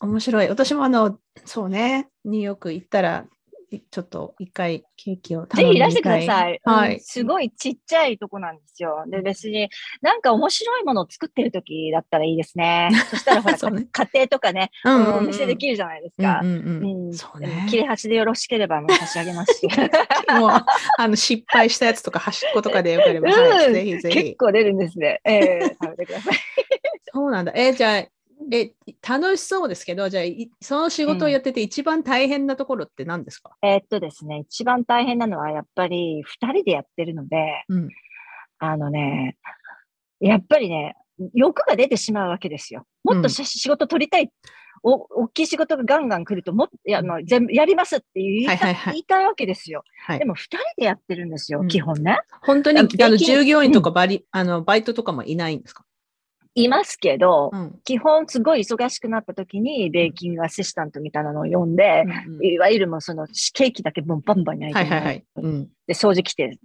[0.00, 0.48] 面白い。
[0.48, 3.26] 私もあの、そうね、ニューヨーク行ったら、
[3.90, 6.60] ちょっと一回ケーキをぜひいらしてください。
[6.64, 9.04] はい、うん、すごいちっちゃいとこなんですよ。
[9.06, 9.68] で、別に
[10.02, 12.90] なんか面白いものを作ってる時だったらいいですね。
[13.10, 16.40] そしたらほら、ね、家庭とかね、うんうんうん、お店できるじゃないですか。
[16.42, 17.66] うんうんうん、そうね。
[17.68, 19.66] 切れ端でよろしければもう差し上げますし。
[20.38, 20.50] もう、
[20.98, 24.22] あの、失敗したやつとか端っことかでよければ、うんはい、ぜひぜひ。
[24.22, 25.20] 結構出るんですね。
[25.24, 26.34] えー、食べてください。
[27.12, 27.52] そうなんだ。
[27.54, 28.13] えー、じゃあ、
[28.52, 28.74] え、
[29.06, 30.24] 楽しそうですけど、じゃあ、
[30.60, 37.88] その仕事をやってて一番大変なところって何ですか、うん、えー、っとですね、一番大変なのはやっぱり二人でやってるので、うん、
[38.58, 39.36] あのね、
[40.20, 40.96] やっぱりね、
[41.32, 42.86] 欲が出てしまうわけですよ。
[43.04, 44.30] もっと、うん、仕事取りたい。
[44.82, 49.82] お、大きい仕事がガンガン来ると、もいや、もう全部やりますって言いたはいはいはい、言いたいわけですよ。
[50.06, 52.18] はい、でも、二人でやってるんですよ、基本ね。
[52.42, 55.84] 本当に、あの、従業員とかバリ、あの、バイトとかもいないんですか？
[56.54, 65.24] いますけど、うん、基本すごい忙しくなった時に、ベーキングアシスタントみたいなのを読んで、うんうん、いわゆるもうそのケーキだけもうバンバン焼いて、はいはいはい。
[65.36, 66.58] うん、で、掃除来て、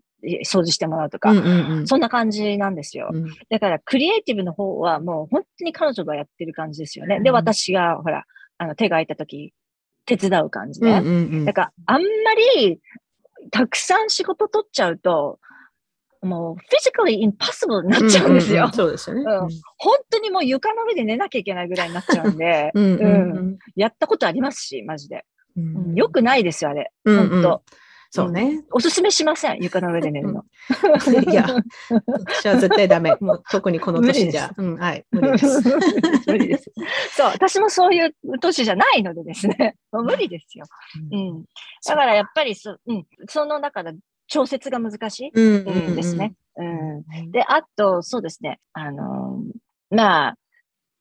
[0.46, 3.10] 掃除してもらうとか、うんうんうん、そんな感じなんですよ。
[3.12, 7.20] うん、だから、クリエイティブの方はもう本当に彼女がやってる感じですよね。
[7.22, 8.26] で、私が、ほら、
[8.58, 9.54] あの、手が空いた時、
[10.06, 11.46] 手伝う感じで、うんうんうん。
[11.46, 12.08] だから、あんま
[12.60, 12.80] り、
[13.52, 15.40] たくさん仕事取っちゃうと、
[16.22, 18.70] もう、フィジカルインパッシブルになっちゃうんですよ。
[18.74, 19.50] そうですよね、うん。
[19.78, 25.26] 本当にもう床の上で寝なきゃいけないぐらいになっちゃうんで、うん、やったことありますし、マジで。
[25.58, 26.92] うん、よくないですよ、あれ。
[27.06, 27.64] うんうん、本当
[28.12, 30.44] そうね、おすすめしません、床の上で寝るの。
[31.30, 31.46] いや、
[32.08, 33.16] 私は絶対ダメ。
[33.20, 34.50] もう特にこの年じゃ。
[34.58, 35.62] うん、はい、無理です。
[36.26, 36.72] 無理です。
[37.16, 40.66] そう、私もそういう年じゃないのでですね、もう無理ですよ。
[41.12, 41.46] うん。
[41.86, 43.94] だからやっぱりそ、うん、その中で
[44.30, 45.62] 調節が難しい、う
[45.92, 46.34] んですね。
[46.56, 47.32] うん。
[47.32, 49.42] で、あと、そうですね、あの
[49.90, 50.36] まあ、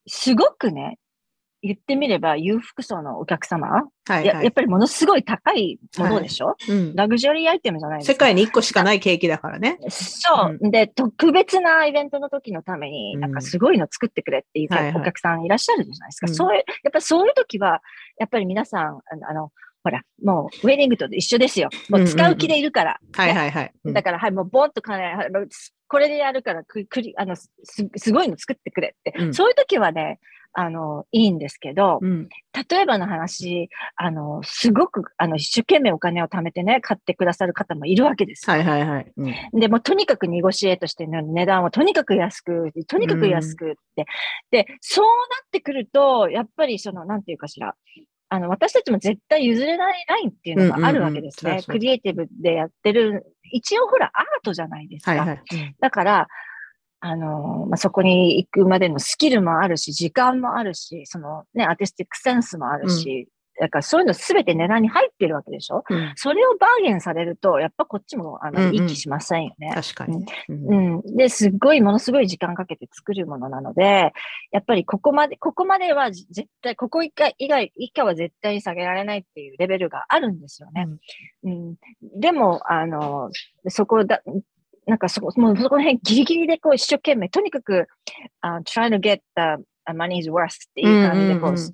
[0.07, 0.99] すごくね、
[1.61, 8.13] 言ってみれば裕福層のお客様、はいはい、ややっぱりものすごい高いものでしょ、はいうん、ラグジュアリーアイテムじゃないですか。
[8.13, 9.77] 世界に1個しかないケーキだからね。
[9.91, 10.59] そう。
[10.61, 16.27] うん、で、特別なイベントの時のために、なんかすごいの作ってくれっていうお客さんいらっしゃるじゃないですか。
[16.27, 17.83] はいはい、そういう、やっぱりそういう時は、
[18.19, 19.51] やっぱり皆さん、あの、
[19.89, 21.71] ほら、もうウェディングと一緒ですよ。
[21.89, 23.01] もう使う気でいるから。
[23.15, 23.73] はいはいはい。
[23.87, 25.17] だから、はい、もうボンとかね、
[25.89, 27.51] これでやるからく、くり、あのす、
[27.97, 29.15] すごいの作ってくれって。
[29.19, 30.21] うん、そういう時はね、
[30.53, 32.29] あの、いいんですけど、うん、
[32.69, 38.51] 例えばの話、あの、すごく、あの、一生懸命お金を貯めてね、買ってくださる方もいるわけです。
[38.51, 39.13] はいはいはい。
[39.17, 44.05] うん、で、もとにかくニゴシエートしての値段をとにかく安く、とにかく安くって、うん、
[44.51, 45.11] で、そうな
[45.47, 47.75] ってくると、やっぱりその、なんていうかしら、
[48.31, 51.63] あの、私たちも絶対譲れないラインっていうのがあるわけですね。
[51.67, 55.13] クリエイティブでやってる、一応ほら、アートじゃないですか。
[55.13, 55.41] はいはい、
[55.81, 56.29] だから、
[57.01, 69.73] あの、まあ、そこに行くまでのスキルもあるし、時間もあるし、そのね、アーティスティックセンスもあるし、うん、だからそういうのすべて値段に入ってるわけでしょ、うん、それをバーゲンされると、やっぱこっちも、あの、うんうん、いい気しませんよね。
[69.75, 70.25] 確かに。
[70.49, 71.17] うん。
[71.17, 74.13] で、すっごい、ものすごい時間かけて作るものなので、
[74.53, 80.87] やっぱりここまで、ここまでは絶対、ここ以下以外、以下は絶対に下げられないっていうレベルがあるんですよね。
[81.45, 81.77] うん。
[82.19, 83.31] でも、あの、
[83.69, 84.23] そこだ、
[84.87, 87.89] なんかそこ、もうそこら辺ギリギリでこう一生懸命、とにかく、
[88.43, 91.73] uh, try to get the money's worth っていう感じでこう、うんうんうん、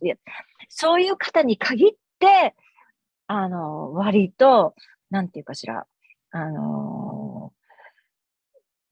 [0.77, 2.57] そういう方に限って、
[3.29, 4.75] あの、割と、
[5.09, 5.87] なんていうかしら、
[6.33, 7.53] あの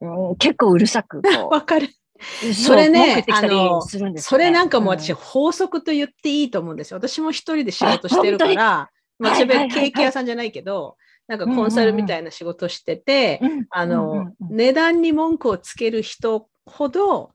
[0.00, 1.22] うん、結構うるさく。
[1.50, 1.88] わかる。
[2.54, 6.98] それね、あの、ね、それなんかもう私、法則と言っていいと思うんですよ。
[6.98, 13.40] 私も一人で仕事してるから、まあ、ケーキ屋さんじゃないけど、なんかコンサルみたいな仕事してて、
[13.70, 17.32] あの、値段に文句をつける人ほど、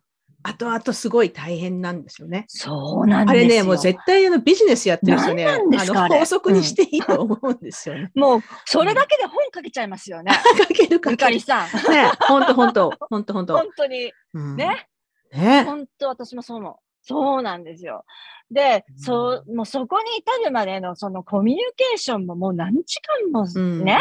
[0.47, 2.45] 後々すごい大変なんですよね。
[2.47, 3.43] そうなんですよ。
[3.43, 8.12] あれね、もう絶対あのビジネスやってる人ね、あの法則にしていいと思うんですよね。
[8.15, 10.31] うん、もう、それだけで本書けちゃいますよね。
[10.57, 11.91] 書けるかゆかりさん。
[11.91, 14.12] ね、本当本当本当本当本当に。
[14.33, 14.88] うん、ね。
[15.33, 15.63] ね。
[15.63, 16.75] 本当私もそう思う。
[17.01, 18.05] そうなんですよ。
[18.49, 23.45] で、そう、もうそこに至るまでのそのコミュニケーションももう何時間も
[23.83, 23.99] ね、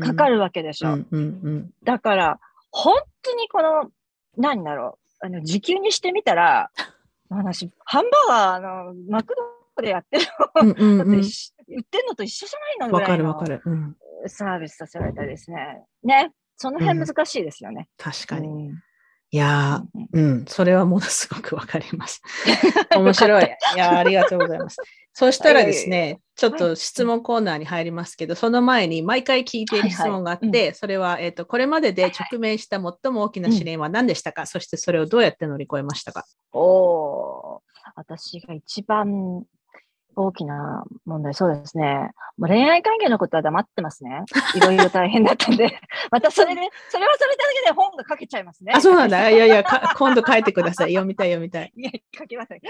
[0.00, 0.98] かかるわけでしょ。
[1.84, 3.90] だから、本当にこの、
[4.36, 6.70] 何だろう、あの、時給にしてみたら、
[7.30, 9.34] 私、ハンバーガー、あの、マク
[9.76, 13.62] ドでやってるの、だって売ってるのと一緒じゃないのわかるわかる。
[14.26, 15.82] サービスさせられたですね。
[16.02, 16.32] ね。
[16.56, 17.88] その辺難しいですよね。
[17.96, 18.70] 確かに。
[19.34, 22.22] いやうん、それはものすごくわかります。
[22.96, 23.50] 面白い。
[23.74, 24.76] いやありがとうございます。
[25.12, 36.24] そしたらですね、ちょっと質問コーナーに入りますけど、その前に毎回聞いている質問があって、はいはい、それは、えっ、ー、と、これまでで直面した最も大きな試練は何でしたか、うん、そしてそれをどうやって乗り越えましたか？
[36.52, 37.60] お
[37.96, 39.42] 私が一番
[40.16, 42.10] 大きな問題、そうですね。
[42.36, 44.22] もう恋愛関係のことは黙ってますね。
[44.54, 48.72] いろいろ大変だったんで、 またそれで、それはそれだけで本が書けちゃいますね。
[48.74, 49.30] あ、そうなんだ。
[49.30, 49.64] いやいや、
[49.96, 50.92] 今度書いてください。
[50.92, 51.72] 読みたい、読みたい。
[51.76, 52.60] いや、書きません。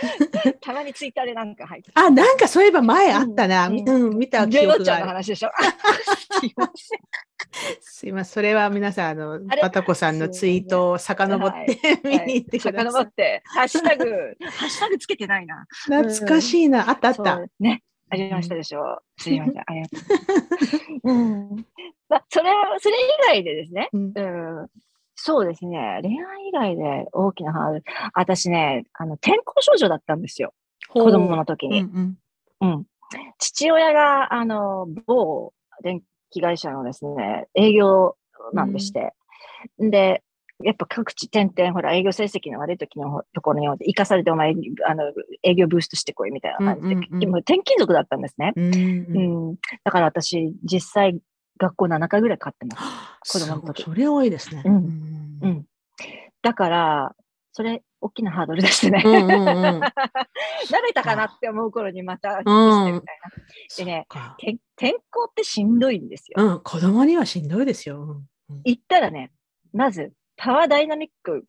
[0.61, 1.91] たまにツイッターでなんか入って。
[1.95, 3.69] あ、なんかそういえば前あったな。
[3.69, 5.03] うん、うん、見た記憶がある。
[5.05, 5.51] の話でしょ。
[6.41, 7.01] すいません。
[7.81, 8.33] すいません。
[8.33, 12.93] それは皆さん、あの、バタコさんのツイートを遡って、 見に行ってください。
[12.93, 14.05] 遡って、ハッシュタグ、
[14.51, 15.67] ハッシュタグつけてないな。
[15.85, 16.89] 懐かしいな。
[16.89, 17.41] あったあった。
[17.61, 17.83] ね。
[18.11, 19.23] ありましたでしょう。
[19.23, 19.63] すいません。
[19.67, 19.97] ありがと
[21.05, 21.13] う。
[21.13, 21.67] うん。
[22.09, 24.71] まあ、それ、それ以外でですね、うん、
[25.17, 26.01] そうですね。
[26.03, 27.85] 恋愛以外で大きなハードル。
[28.13, 30.53] 私ね、あの、転校少女だったんですよ。
[30.91, 31.81] 子供の時に。
[31.81, 32.19] うん、
[32.61, 32.87] うん、
[33.39, 36.03] 父親が、あの、某電
[36.35, 38.17] 気会社のですね、営業
[38.53, 39.15] なんでして。
[39.79, 40.23] うん、で、
[40.63, 44.55] やっぱ各地点々、ほら、営業成績の悪い時のところに生かされて、お前、
[44.87, 48.53] あの、営業ブーストしてこいみたいな感じで、うんうんうん、でも転勤族だったんですね。
[48.57, 51.19] うん、うん、だから私、実際、
[51.59, 52.77] 学校7回ぐらい買ってま
[53.25, 53.39] す。
[53.39, 53.85] 子供の時。
[53.85, 54.63] それ多いですね。
[54.65, 54.75] うん。
[55.43, 55.65] うん。
[56.43, 57.17] だから、
[57.53, 59.03] それ、大きなハードルでしてね。
[59.03, 59.83] うんうんうん、 慣
[60.87, 62.51] れたかなって思う頃にまた、みた
[62.91, 63.03] いな。
[63.79, 64.59] でね、転
[65.11, 66.45] 校ってしんどいんですよ。
[66.45, 68.23] うん、子供にはしんどいですよ。
[68.65, 69.33] 行ったらね、
[69.73, 71.47] まず、パワーダイナミック、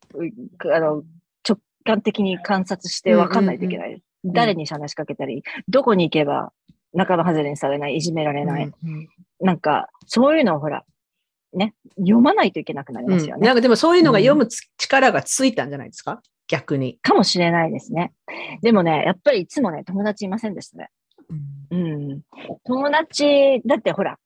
[0.72, 1.02] あの、
[1.46, 4.02] 直感的に観察して分かんないといけない。
[4.24, 6.52] 誰に話しかけたり、どこに行けば
[6.94, 8.64] 仲間外れにされない、いじめられない。
[8.64, 9.08] うんうん、
[9.40, 10.86] なんか、そういうのをほら、
[11.52, 13.40] ね、読まないといけなくなりますよね。
[13.40, 16.98] うん、なんかでもそういうのが読む力がついたんじゃないですか、逆に。
[17.02, 18.12] かもしれないですね。
[18.62, 20.90] でもね、やっぱりいつもね、友達いませんでしたね。
[21.70, 22.20] うん。
[22.64, 24.18] 友達、だってほら、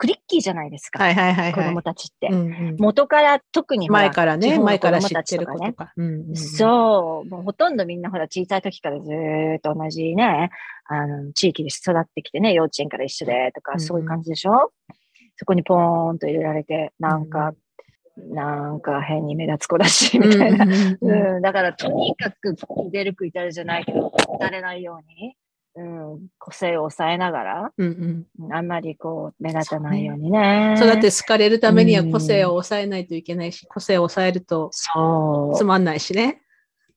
[0.00, 1.02] クリッキーじゃないですか。
[1.04, 2.28] はいはいはい、はい、子供たちって。
[2.28, 5.92] うんうん、元から特に前からね、前から知ってる子とか。
[5.94, 9.10] うんうん、そう、もうほとんどみんなほら小さい時からず
[9.58, 10.48] っと同じね、
[10.86, 14.94] あの、地域で育ってきてね、幼稚園から一緒でとか、そういう感じでしょ、うん、
[15.36, 17.56] そこにポーンと入れられて、なんか、うん、
[18.28, 20.66] なんか変に目立つ子だし、みたいな。
[21.00, 22.54] うん、だからとにかく
[22.90, 25.36] 出る杭打るじゃないけど、打たれないように。
[25.76, 30.74] うん、個性を抑えながら、うんうん、あんまりこう目立たないようにね。
[30.76, 36.42] そう、だって好かれるためには個性を抑えないといけないし、うん、個性を抑えるとつまんないしね。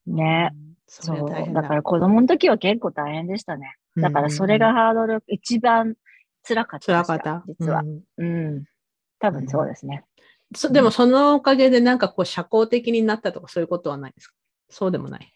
[0.08, 0.52] ね。
[0.88, 1.54] そう。
[1.54, 3.76] だから子供の時は結構大変でしたね。
[3.96, 5.94] だからそれがハードル、一番
[6.46, 7.44] 辛かった辛かった。
[7.48, 7.84] 実は。
[8.18, 8.64] うん。
[9.20, 10.04] 多分そうですね。
[10.72, 14.36] でもそのおかげでなんかこう社交的になったとかそういうことはないですか？
[14.70, 15.34] そうでもない。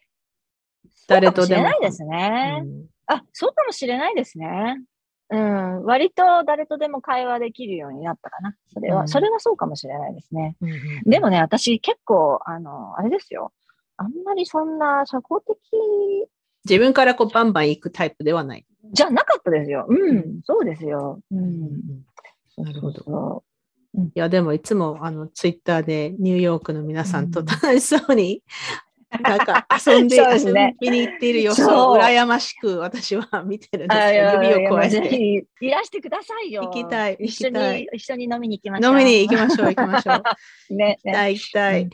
[1.06, 1.62] 誰とでも。
[1.62, 2.60] ないですね。
[2.62, 4.82] うんあ、そうかもしれないですね。
[5.30, 8.54] うん、割と誰とでも会話できるようになったかな。
[8.70, 10.56] それは、うん、それはそうかもしれないですね。
[10.60, 13.54] うんうん、でもね、私結構、あの、あれですよ。
[13.96, 15.56] あんまりそんな社交的。
[16.66, 18.66] 自分からこうバンバン行くタイプではない。
[18.92, 19.86] じゃなかったですよ。
[19.88, 21.18] うん、そうですよ。
[21.30, 21.70] うん。
[22.58, 23.42] なるほど。
[23.98, 28.42] いや、でもいつもあのツイッターでニューヨークの皆さんと楽しそうに
[29.10, 34.42] なんか遊んで、 遊びに行っている様子を羨ましく私は見てるんですよ。
[34.42, 35.46] 指を加えて。
[35.60, 36.62] いらしてくださいよ。
[36.62, 37.16] 行きたい。
[37.18, 38.92] 一緒に、一緒に飲みに行きましょう。
[38.92, 40.22] 飲みに行きましょう、行きましょう。
[40.74, 40.98] ね。
[41.02, 41.90] 行きたい、行きたい。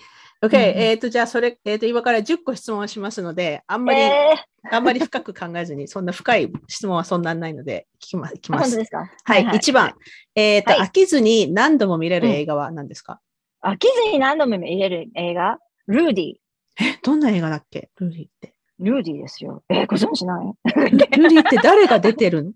[0.46, 4.00] OK、えっ、と、じゃあ、それ、えっ、と、今から10個質問しますので、あんまり、
[4.70, 8.38] あんまり深く考えずに、そんな深い質問はそんなないので、聞きます。
[8.38, 8.78] きます。
[9.24, 9.94] はい、1番。
[10.34, 13.20] えっ、と、飽きずに何度も見れる映画は何ですか、
[13.62, 15.58] 飽きずに何度も見れる映画？
[15.86, 16.34] ルーディ。
[16.80, 17.90] え、どんな映画だっけ？
[17.98, 18.54] ルーディって。
[18.78, 19.62] ルーディですよ。
[19.70, 20.46] えー、ご存知ない？
[20.76, 22.52] ルーディって誰が出てるの？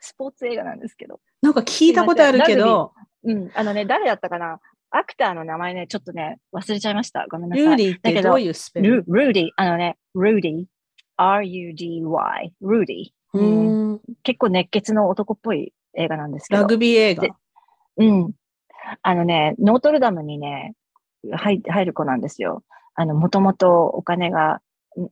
[0.00, 1.20] スポーツ映画なんですけど。
[1.42, 2.92] なんか聞いたことあるけど。
[3.24, 4.60] うん、あのね、誰だったかな？
[4.90, 7.26] actor の名前ね、ちょっとね、忘れちゃいました。
[7.30, 7.64] ごめんなさい。
[7.64, 9.04] ルーディってどういうスペル？
[9.06, 10.64] ルーディ、あのね、ルーディ、
[11.16, 13.06] R-U-D-Y、ルーディ。
[13.32, 16.62] うん、結構熱血の男っぽい映画なんですけど。
[16.62, 17.28] ラグビー映画？
[17.98, 18.32] うん。
[19.02, 20.74] あのね、ノートルダムにね、
[21.30, 22.64] 入入る子なんですよ。
[22.94, 24.60] あの、もともとお金が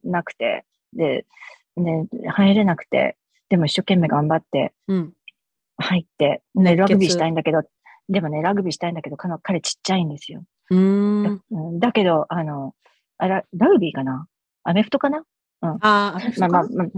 [0.03, 0.65] なくて、
[0.95, 1.27] で、
[1.77, 3.17] ね、入れなくて、
[3.49, 4.75] でも一生懸命頑張って、
[5.77, 7.63] 入って、ね、ラグビーしたいんだけど、
[8.09, 10.45] でもね、ラグビーしたいんだけど、彼ちっちゃいんですよ。
[10.71, 11.41] うん
[11.79, 12.75] だけど、あの、
[13.19, 14.27] あら、ラグビーかな？
[14.65, 15.23] アメフトかな？
[15.63, 15.71] うん。
[15.71, 16.89] ああ、まあまあ、まあ、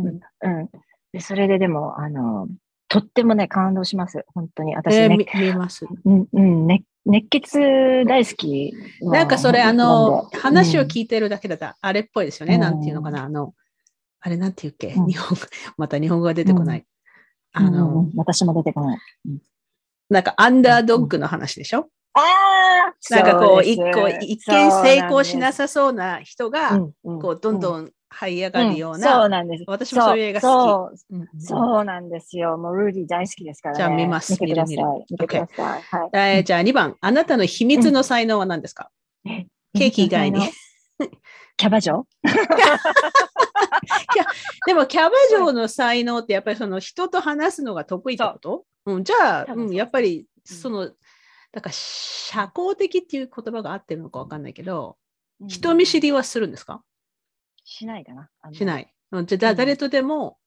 [0.43, 0.69] うん。
[1.13, 2.49] で、それででも、あの、
[2.89, 4.25] とってもね、感動します。
[4.35, 4.75] 本当に。
[4.75, 5.05] 私ね。
[5.05, 5.87] えー、見えます。
[6.05, 8.75] うん、うん、ね、熱血大好き。
[9.01, 12.57] なんかそれ、あの、話を聞いてるだけだと、あれっぽいですよね。
[12.57, 13.25] うん、なんていうのかな？
[13.25, 13.55] あの、
[14.21, 15.39] あれなんていうっけ、うん、日本、
[15.77, 16.85] また日本語が出てこない。
[17.53, 18.99] あの、私も出てこない。
[20.11, 29.65] なんか、アンダードッグの話でしょ、ああなんかこう、一個、一見成功しなさそうな人が、こう、どんどん這い上がるような、そうなんです。
[29.69, 31.47] 私もそういう映画好き。
[31.47, 32.59] そうなんですよ。
[32.59, 34.33] もうルーディ大好きですからじゃあ見ます。
[34.33, 34.77] 見てください。
[35.11, 35.83] 見てください。
[36.17, 36.45] はい。
[36.45, 38.91] じゃあ2番、あなたの秘密の才能は何ですか、
[39.25, 40.41] ケーキ以外に。
[41.57, 42.05] キャバ嬢？
[44.67, 48.65] でもキャバ嬢の才能ってやっぱりその人と話すのが得意ってこと？
[48.87, 50.91] うん、じゃあ、うん、やっぱりその、
[51.53, 54.97] だから社交的っていう言葉が合ってるのかわかんないけど、
[55.47, 56.83] 人見知りはするんですか？
[57.65, 58.31] しないかな。
[58.53, 58.93] しない。
[59.27, 60.39] じゃあ、誰とでも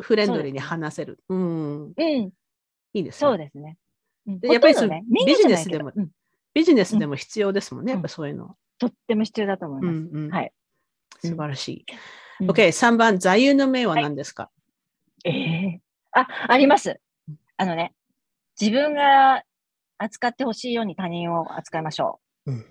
[0.00, 1.18] フレンドリーに話せる。
[1.28, 1.84] うん。
[1.86, 1.94] うん。
[1.96, 2.32] い
[2.94, 3.18] いですね。
[3.20, 3.78] そうですね。
[4.42, 5.92] やっぱりその、ビジネスでも、
[6.52, 8.56] ビジネスでも必要ですもんね、やっぱそういうの。
[8.78, 10.28] とっても必要だと思います。
[10.30, 10.52] はい。
[11.20, 11.86] 素晴らしい。
[12.44, 14.50] OK、3番、座右の銘は何ですか？
[15.24, 15.80] ええ
[16.12, 17.00] あ、あります。
[17.56, 17.94] あのね、
[18.60, 19.42] 自分が
[19.98, 22.52] 扱ってほしいように他人を扱いましょう。
[22.52, 22.64] うん。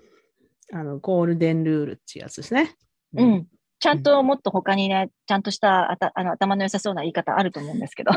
[0.72, 2.74] あの、ゴールデンルールっていうやつですね。
[3.16, 3.46] うん。
[3.80, 8.12] ちゃんともっと他にね、ちゃんとしたあたあの頭の良さそうな言い方あると思うんですけど。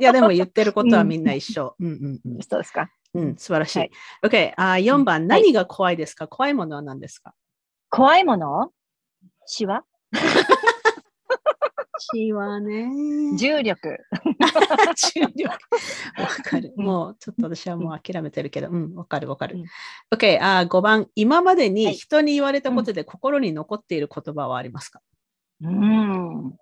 [0.00, 1.74] いや、でも言ってることはみんな一緒。
[1.80, 2.90] うんうんうん、そうですか。
[3.14, 3.78] うん、素晴らしい。
[3.78, 3.90] はい、
[4.24, 7.34] OK、あ4番、何が怖いですか、怖いものは何ですか？
[7.90, 8.70] 怖いもの？
[9.46, 9.66] シ
[12.12, 12.88] ワシワね。
[13.38, 13.98] 重力。
[15.14, 15.50] 重力。
[16.18, 16.72] わかる。
[16.76, 19.62] もう、ちょっと私はもう諦めてるけど、うん、わかるわかる。
[20.12, 25.00] OK、あ5番、今までに人に言われたことで心に残っている言葉はありますか、
[25.62, 26.54] うん。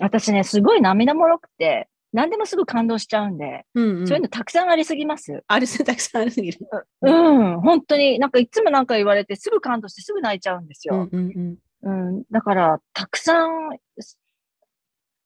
[0.00, 5.44] 私ね、すごい涙もろくて、何でもすぐ感動しちゃうんで、うんうん、そういうのたくさんありすぎます。
[5.46, 6.58] ありすたくさんありすぎる。
[7.02, 11.08] うん、本当に、なんかいつもなんか言われて、すぐ感動してすぐ泣いちゃうんですよ。
[11.10, 13.78] うん、うんうん、だから、たくさん、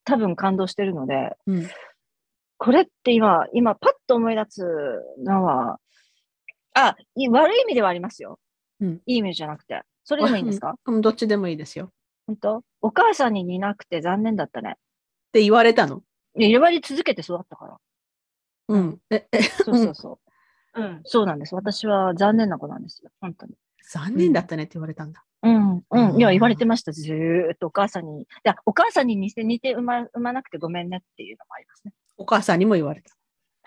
[0.05, 1.69] 多分感動してるので、うん、
[2.59, 4.63] これって今、今、パッと思い出す
[5.25, 5.79] のは、
[6.75, 6.97] あ、
[7.31, 8.39] 悪い意味ではありますよ。
[8.81, 9.83] うん、いい意味じゃなくて。
[10.05, 10.75] それでもいいんですか？
[11.01, 11.91] どっちでもいいですよ。
[12.27, 12.63] 本当？
[12.83, 14.73] お母さんに似なくて残念だったね。
[14.73, 14.75] っ
[15.33, 16.03] て言われたの？
[16.37, 17.77] 言われ続けて育ったから。
[18.69, 18.99] うん。
[19.11, 20.19] え、え、そうそうそ
[20.75, 20.83] う。
[20.83, 21.55] うん、そうなんです。
[21.55, 23.11] 私は残念な子なんですよ。
[23.21, 23.55] 本当に。
[23.91, 25.25] 残念だったねって言われたんだ。
[25.45, 26.17] うん、うん。
[26.19, 26.93] いや、言われてました。
[26.93, 28.23] ずーっとお母さんに。
[28.23, 31.93] いや、お母さんに似て似て産ま産まなくてごめんねっていうのもありますね。
[32.17, 33.15] お母さんにも言われた。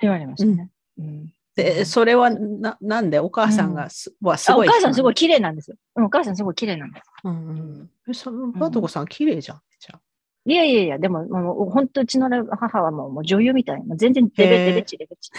[0.01, 0.69] 言われましたね。
[0.97, 1.33] うん。
[1.55, 5.77] で、それはな、なんでお母さんがす,、はすごいお母さんすごい綺麗なんですよ。
[5.95, 7.03] お母さんすごい綺麗なんです。
[7.23, 8.13] うんうん。
[8.13, 9.61] その、バトコさん綺麗じゃん。
[9.79, 9.99] じゃ
[10.45, 13.95] いやいやいや、でも、もう本当うちの母はもうもう女優みたいな。
[13.95, 15.31] 全然デベデベチデベチ。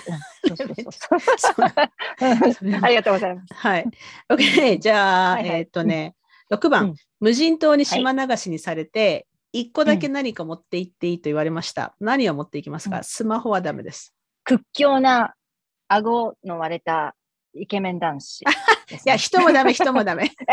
[2.82, 3.55] ありがとうございます。
[3.55, 3.86] はい。
[4.28, 4.78] OK。
[4.78, 6.14] じゃあ、はいはい、えー、っとね、
[6.51, 11.94] 6番、うん、無人島に島流しにされて、はい、1個だけ何か持って行っていいと言われました。
[12.01, 14.14] うん、何を持っていきますか、スマホはダメです。
[14.44, 15.34] 屈強な
[15.88, 17.14] 顎の割れた
[17.55, 18.53] イケメン男子、ね、
[19.05, 20.24] いや、人もダメ、人もダメ。
[20.49, 20.53] え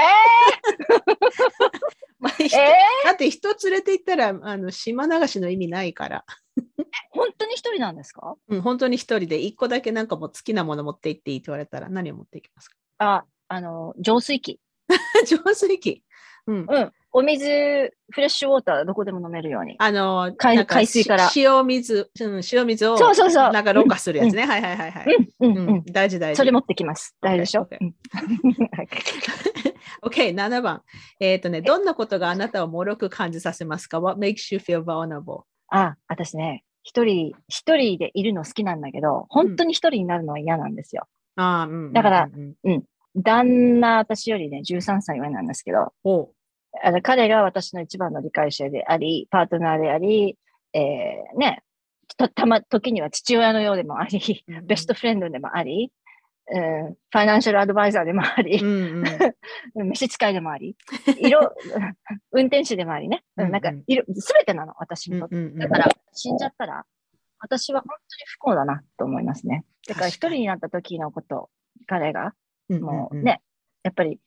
[0.93, 0.95] ー
[2.19, 2.49] まあ、えー、
[3.05, 6.25] だって人連れて行ったら、あの島流しの意味ないから。
[7.11, 8.35] 本当に一人なんですか？
[8.47, 12.77] うん、本当に一人で、一個だけなんかもう好きなもの持って行っていいと言われたら、何を持っていきますか？
[12.99, 14.59] あ、あの、浄水器。
[15.25, 16.03] 浄水器。
[16.47, 16.65] うん。
[16.69, 16.91] うん。
[17.11, 17.45] お水、
[18.11, 19.75] フレッシュウォーターどこでも飲めるように。
[19.79, 21.29] あの、海海水から。
[21.33, 23.51] 塩水、うん、塩水を、そうそうそう。
[23.53, 24.43] なんかろ過するやつね。
[24.43, 25.05] うん、はいはいはいはい。
[25.39, 25.85] うん、うん、うん。
[25.85, 26.37] 大事大事。
[26.37, 27.15] それ持ってきます。
[27.21, 27.69] 大事でしょ。
[30.03, 30.35] OK、okay.
[30.35, 30.81] 7番。
[31.21, 35.43] えっ、ー、とね、どんなことがあなたを脆く感じさせますか ?What makes you feel vulnerable?
[35.69, 41.07] あ、私ね、一人、一人でいるの好きなんだけど、本当に一人になるのは嫌なんですよ。
[41.37, 41.93] あうん。
[41.93, 42.29] だから、
[42.63, 42.83] うん。
[43.15, 45.93] 旦那、私よりね、13歳上なんですけど、
[46.83, 50.37] あの彼が私の一番の理解者であり、パートナーであり、
[50.73, 51.63] えー、ね、
[52.17, 55.91] た、たま、時には父親のようでもあり、うん、ベストフレンドでもあり、
[56.47, 59.03] うん、ファイナンシャルアドバイザーでもあり、うん
[59.75, 60.75] うん、 召使いでもあり、
[61.19, 61.55] 色、
[62.31, 65.35] 運転手でもありね、うんうん、なんか、いろ、すべてなの、私にとって。
[65.35, 66.85] だから、死んじゃったら、
[67.39, 69.65] 私は本当に不幸だなと思いますね。
[69.87, 71.49] だから一人になった時のこと、
[71.87, 72.33] 彼が、
[72.69, 73.41] もうね、
[73.83, 74.19] やっぱり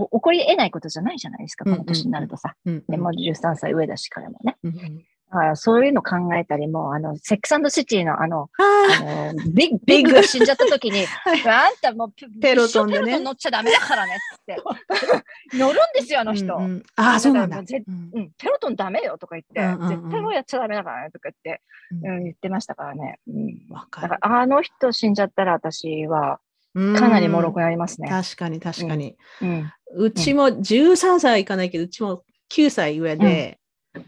[0.00, 2.54] 起こり得ないことじゃないじゃないですか、この年になるとさ。
[2.64, 4.56] うんうん、でも13歳上だし、彼もね。
[4.62, 5.04] うんうん。
[5.28, 10.12] だからそういうの考えたりも、あの、セックスシティのあの、あのビッビッグ。
[10.14, 14.56] が死んじゃった時に、あんたもうペロトンで、ね、ペロトン乗っちゃダメだからねって。
[15.58, 16.56] 乗るんですよ、あの人。
[16.56, 17.66] うんうん、ああ、そうなんだ、うん。
[17.66, 23.18] ペロトンダメよとか言って、うんうんうん、絶対もうやっちゃダメだからねとか言って、うん、言ってましたからね。
[23.26, 26.38] うん、だからあの人死んじゃったら私は、
[26.76, 28.08] かなり脆くなりますね。
[28.08, 29.16] 確かに確かに。
[29.40, 32.22] うん、うちも13歳はいかないけど、うちも
[32.52, 33.58] 9歳上で、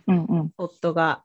[0.07, 0.25] うん。
[0.27, 1.25] うん、夫が。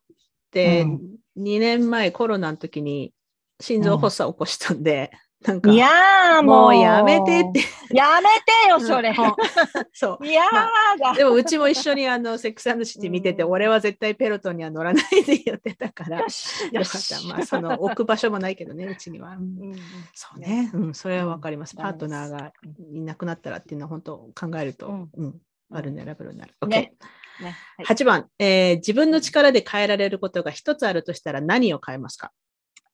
[0.52, 1.00] で、うん、
[1.38, 3.14] 2年前コロナの時に
[3.60, 5.12] 心臓発作を起こしたんで、
[5.46, 7.60] なんか、いやもうやめてって。
[7.94, 9.14] やめてよ、それ。
[9.94, 10.26] そう。
[10.26, 10.44] いや
[11.00, 11.14] だ。
[11.14, 17.22] でもうちも一緒にあのセックスシティ見てて、俺は絶対ペロトンには乗らないで言ってたから、よかった。
[17.28, 19.32] まあ、その置く場所もないけどね、うちには。
[19.32, 19.74] うん、
[20.14, 21.76] そうね、うん、それはわかります。
[21.76, 22.54] パートナーが
[22.94, 25.36] いなくなったらっていうのは本当考えると、うん、
[25.72, 26.54] あるね、ラブルになる。
[26.62, 26.70] OK。
[26.70, 26.94] ね
[27.42, 32.32] ねはい、8番、えー、自分の力で変えられることが一つあるとしたら何を変えますか？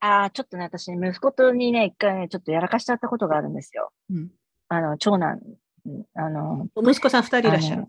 [0.01, 3.91] ああ、ちょっとね、私、息子とにね、一回ね、ちょっとやらかしちゃったことがあるんですよ。
[4.09, 4.29] うん、
[4.69, 5.41] あの、長男、
[6.15, 7.85] あの、息子さん二人いらっしゃる？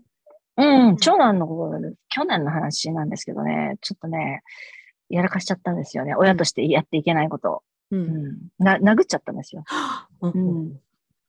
[0.57, 1.47] うん、長男の
[2.09, 4.43] 去年の話なんですけどね、ちょっとね、
[5.09, 6.13] やらかしちゃったんですよね。
[6.15, 7.63] 親としてやっていけないことを。
[7.91, 9.63] うん、うん、な殴っちゃったんですよ。
[10.21, 10.79] うん、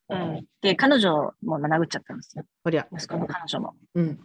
[0.08, 2.44] うん、で、彼女も殴っちゃったんですよ。
[2.64, 3.74] 息子の彼女も。
[3.94, 4.20] うん、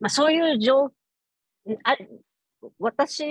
[0.00, 0.92] まあ、そういう状
[1.84, 1.96] あ
[2.78, 3.24] 私、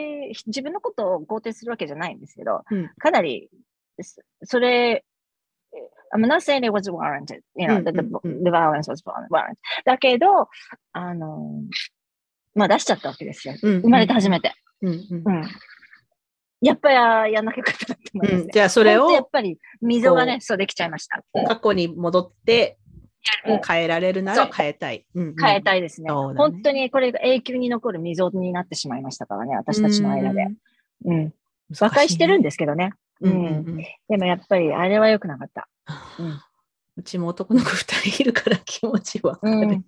[0.48, 3.50] 自分のことを肯定するわけじゃないんですけど、うん、かなり、
[4.44, 5.04] それ、
[6.14, 8.04] I'm not saying it was warranted, you know, the, the,
[8.44, 9.58] the violence was warranted.
[9.86, 10.48] だけど、
[10.94, 11.64] あの、
[12.56, 13.56] まあ出しちゃったわけですよ。
[13.62, 14.54] 生まれて初めて。
[14.82, 15.04] うん、
[16.62, 16.90] やっぱ
[17.28, 19.12] りやんなきゃよかったと思います、ね、じゃあそれを。
[19.12, 21.24] やっぱり溝がね、そうできちゃいました。
[21.48, 22.78] 過去に戻って、
[23.66, 25.06] 変えられるなら変えたい。
[25.14, 30.48] 変えたいですね、ね、本当にこれが永久に残る溝になってしまいましたからね、私たちの間で。
[31.06, 31.34] うん。
[31.80, 32.94] 和解してるんですけどね。
[33.22, 33.78] うん。
[34.10, 35.68] でもやっぱりあれは良くなかった。
[36.20, 36.40] うん、
[36.98, 39.84] うちも男の子二人いるから気持ちはかる。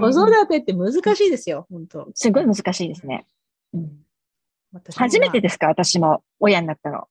[0.00, 2.08] 子育てって難しいですよ、本当。
[2.14, 3.26] すごい難しいですね。
[3.72, 4.00] うん
[4.94, 7.08] 初めてですか私も親になったの。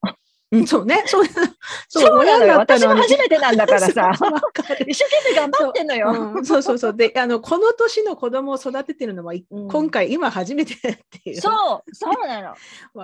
[0.52, 1.04] うん、そうね。
[1.06, 1.46] そう、そう
[1.88, 2.58] そうなのよ。
[2.58, 4.12] 私も初めてなんだからさ。
[4.88, 6.34] 一生懸命頑張ってんのよ。
[6.36, 6.96] うん、そうそうそう。
[6.96, 11.36] で、あの、この年の子供を育ててるのは、うん、今回、今初めてっていう。
[11.42, 12.56] そう、そうなの。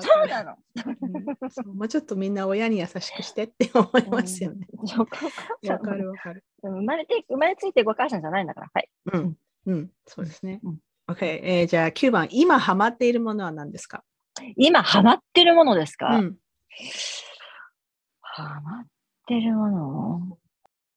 [0.02, 0.56] そうなの。
[1.68, 4.68] うん、もうちょっとみんな親に優しくしてって思いますよね。
[4.98, 5.06] わ、
[5.78, 6.44] かるわかる。
[6.64, 8.68] 生まれて、生まれついてご母さんじゃないんだから。
[8.74, 8.90] はい。
[9.14, 9.38] うん。
[9.68, 10.62] うん、そうですね。
[10.64, 10.78] うん、
[11.12, 11.68] OK、えー。
[11.68, 14.04] じゃあ9番、今ハマっているものは何ですか？
[14.58, 16.36] 今ハマってるものですか、うん
[18.38, 18.86] ハマっ
[19.28, 20.38] てるもの？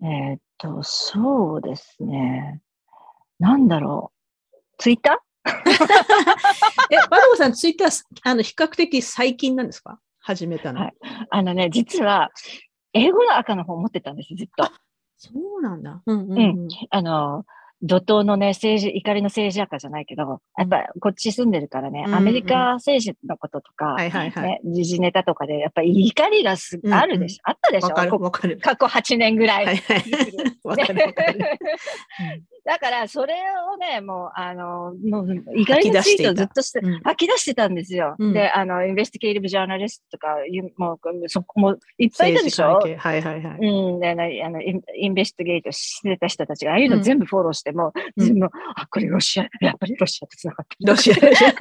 [0.03, 2.61] えー、っと、そうですね。
[3.39, 4.11] なんだろ
[4.53, 4.57] う。
[4.79, 5.49] ツイッター？
[6.91, 10.01] え、バドゴさん、ツイッター、あの、比較的最近なんですか？
[10.19, 10.81] 始めたの。
[10.81, 10.95] はい。
[11.31, 12.33] あのね、実は、
[12.93, 14.69] 英語の赤の本持ってたんです、ずっと。
[15.17, 16.03] そうなんだ。
[16.07, 17.47] うん、うん、うん、あの、
[17.83, 27.89] 怒涛のね、政治、怒りの政治赤じゃないけど、やっぱこっち住んでるからね、うんアメリカ政治のこととか、はいはいはい、ね、時事ネタとかで、やっぱり怒りがす、あるでしょ、あったでしょ？
[27.95, 28.17] 過去
[28.87, 29.67] 8年ぐらい。
[29.67, 30.03] はいはい、
[30.65, 31.39] わかるわかる。
[32.65, 33.35] だから、それ
[33.73, 38.15] をね、もう、あの、もう、意外とツイートずっとして、吐き出してたんですよ。
[38.19, 40.37] うん、で、あの、インベスティケイティブジャーナリストとか、
[40.77, 42.79] もう、そこもいっぱいいたでしょ？
[42.79, 43.43] はいはいはい。
[43.67, 44.15] うん、で、あ
[44.51, 50.87] の、インベスティゲートしてた人たちが、ああいうの全部フォローしても、うん、全部、あ、これロシア、やっぱりロシアと繋がってる。
[50.87, 51.53] ロシア、ロシア。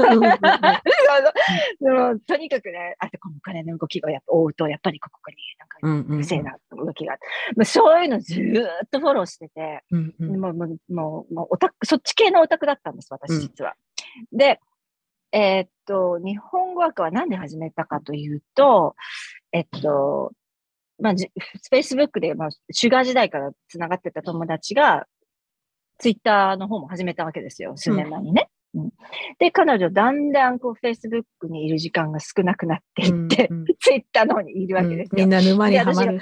[1.79, 7.17] でも、とにかくね、あとこのお金の動きをやっぱ追うと、やっぱりここになんか、不正な動きが
[7.55, 8.33] うん、そういうのず
[8.85, 13.75] っとフォローしてて、うんうん、もう、もう、もう、もうオタク、そっち系のオタクだったんです、私実は。
[14.31, 14.59] うん、で、
[15.31, 18.95] えー、っと、日本語学は何で始めたかというと、
[19.51, 20.31] えっと、
[20.99, 25.05] まあ、フェイスブックで、まあ、シュガー時代から繋がってた友達が、
[25.99, 28.49] ツイッターの方も始めたわけですよ、数年前にね。
[28.73, 28.89] うん、
[29.39, 35.11] で、彼女、だんだんこう、フェイスブックにいる時間が少なくなっていって、うんうん、 ツイッターの方にいるわけですよ。
[35.13, 36.21] みんな沼にはまる。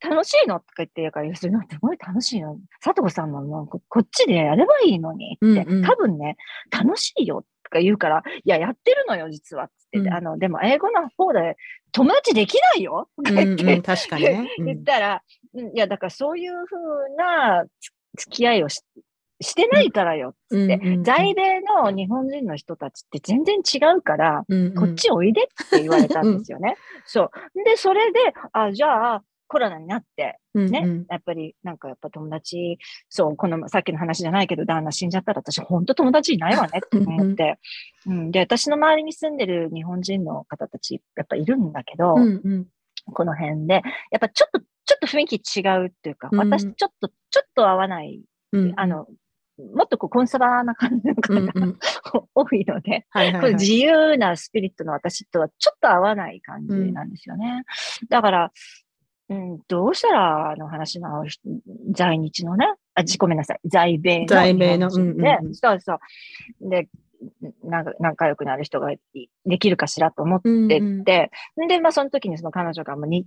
[0.00, 0.60] 楽しいの？
[0.60, 1.48] とか言って言うから、す
[1.80, 2.58] ごい楽しいの。
[2.82, 6.36] 佐藤さんもこっちでやればいいのにって、うんうん、多分ね、
[6.70, 9.64] 楽しいよとか言うから、いや、やってるのよ、実は。
[9.64, 11.56] って、うん、あの、でも英語の方で
[11.92, 15.22] 友達できないよとか言って、うんうん、確かにね、うん、言ったら、
[15.54, 17.64] いや、だからそういうふうな
[18.16, 18.82] 付き合いをし
[19.40, 26.76] してないからよって、うんうんうん、在米の日本人の人たちって全然違うから、うんうん、こっちおいでって言われたんですよね。
[27.06, 27.30] そう。
[27.64, 28.18] で、それで、
[28.52, 32.78] あ、じゃあ、コロナになって、ね、うんうん、やっぱりなんかやっぱ友達、
[33.08, 37.58] そう、このさっきの話じゃないけど、旦那死んじゃったら私本当友達いないわねって思って、
[38.06, 42.66] うん、で、私の周りに住んでる日本人の方たち、やっぱいるんだけど、うんうん、
[43.12, 48.22] この辺で、やっぱちょっと、ちょっと雰囲気違うっていうか、私ちょっと、ちょっと合わない、
[48.52, 49.06] うん、あの、
[49.74, 51.74] もっとこうコンサバな感じの方が、
[52.34, 57.64] 多いので、はいはいはい、自由なスピリットの私とはちょっと合わない感じなんですよね。
[58.02, 58.52] うん、だから、
[59.30, 61.24] うん、どうしたら、あの話の
[61.90, 64.26] 在日のね、あ、ごめんなさい、在米の。
[64.26, 64.88] 在米の。
[64.90, 65.98] うんうん、そうそう。
[66.68, 66.88] で、
[68.00, 68.92] 仲良くなる人が
[69.46, 71.30] できるかしらと思ってて、うんうん、で、
[71.80, 73.26] まあその時にその彼女がもうに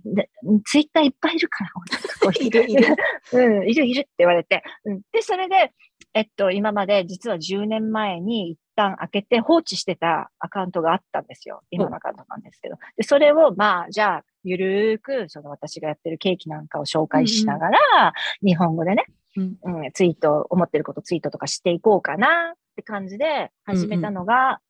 [0.64, 2.96] ツイッターいっぱいいるから、いるいる、
[3.32, 5.72] うん、いるいるって言われて、うん、で、それで、
[6.14, 11.62] えっと、今まで実は10年前に一旦開けて放置してたアカウントがあったんですよ。
[11.70, 12.76] 今のアカウントなんですけど。
[12.96, 18.10] で、それをまあ、じゃあ、ゆるーく、その私がやってるケーキなんかを紹介しながら、うんう
[18.46, 19.04] ん、日本語でね、
[19.36, 24.60] うん、うん、ツイート、思ってることツイートとかしていこうかなって感じで始めたのが、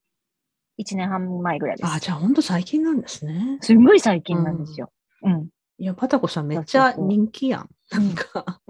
[0.79, 1.87] 1年半前ぐらいです。
[1.87, 3.59] うんうん、あ、じゃあ本当最近なんですね。
[3.61, 4.91] すごい最近なんですよ。
[5.23, 5.49] うん。
[5.79, 7.69] いや、パタコさんめっちゃ人気やん。
[7.91, 8.61] なんか、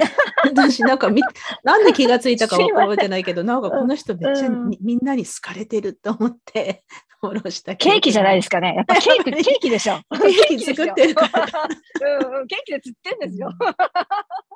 [0.44, 1.22] 私なんかみ、
[1.62, 6.84] なんで気がついたか覚えてないけど、なんかこの人めっちゃ、みんなに好かれてると思って、
[7.22, 8.74] フォローしたケーキじゃないですかね。
[8.74, 9.94] やっぱケーキ、 ケーキでしょ。
[10.10, 11.46] ケーキ作ってるから。
[12.40, 13.50] うん、ケーキで釣ってんですよ。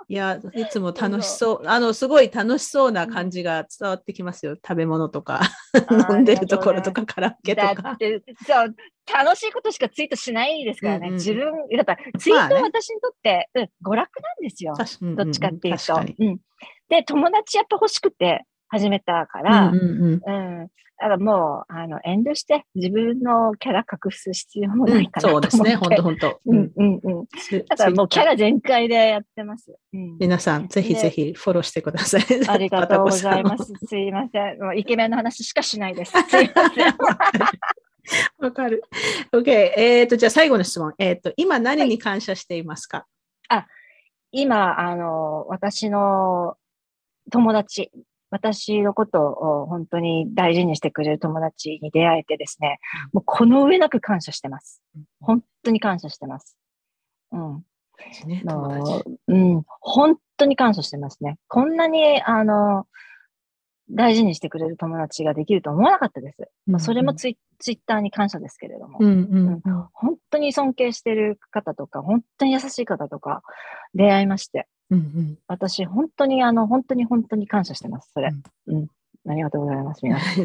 [0.08, 4.56] いや、いつも楽しそう、あの、すごい楽しそうな感じが伝わってきますよ。
[4.56, 5.42] 食べ物とか、
[6.10, 7.74] 飲んでるところとか、カラオケとか。
[7.74, 8.74] だってそう、
[9.12, 11.10] 楽しいことしかツイートしないですからね。
[11.10, 14.74] 自分、だからツイートは私にとって、うん、娯楽なんですよ。
[15.14, 15.94] どっちかっていうと。
[15.94, 16.38] うん、
[16.88, 26.40] で、友達やっぱ欲しくて始めたから、うん、うんうんだからもう、あの、遠慮して自分のキャラ隠す必要もないかなと思って、うん、そうですね、本当本当。
[26.46, 27.26] うんうんうん。
[27.68, 29.76] だからもうキャラ全開でやってます。
[29.92, 32.22] うん、皆さん、ぜひぜひフォローしてください。
[32.48, 33.74] ありがとうございます。
[33.86, 34.58] すいません。
[34.58, 36.12] もうイケメンの話しかしないです。
[36.16, 36.94] すいません。
[38.38, 38.82] わかる。
[39.32, 39.50] OK。
[39.50, 40.94] えっ、ー、と、じゃあ最後の質問。
[40.98, 43.06] えっ、ー、と、今何に感謝していますか、
[43.50, 43.66] はい、あ、
[44.32, 46.56] 今、あの、私の
[47.30, 47.90] 友達
[48.30, 52.78] 私のことを本当に大事にしてくれる友達に出会えてですね、
[53.12, 54.82] もうこの上なく感謝してます。
[55.20, 56.56] 本当に感謝してます。
[57.32, 57.64] うん。
[58.26, 58.42] ね、
[59.28, 61.38] うん、本当に感謝してますね。
[61.48, 62.86] こんなに、あの、
[63.90, 66.50] 大事にしてくれる友達ができると思わなかったです。
[66.66, 73.42] まあ、それもツイツイッターに感謝ですけれども、うんうんうん、本当に尊敬してる方とか、本当に優しい方とか
[73.94, 78.32] 出会いまして、うんうん、私、本当に、あの、本当に本当に感謝してます、それ。
[78.66, 78.86] うん、うん
[79.28, 80.04] ありがとうございます。
[80.04, 80.44] 皆さん。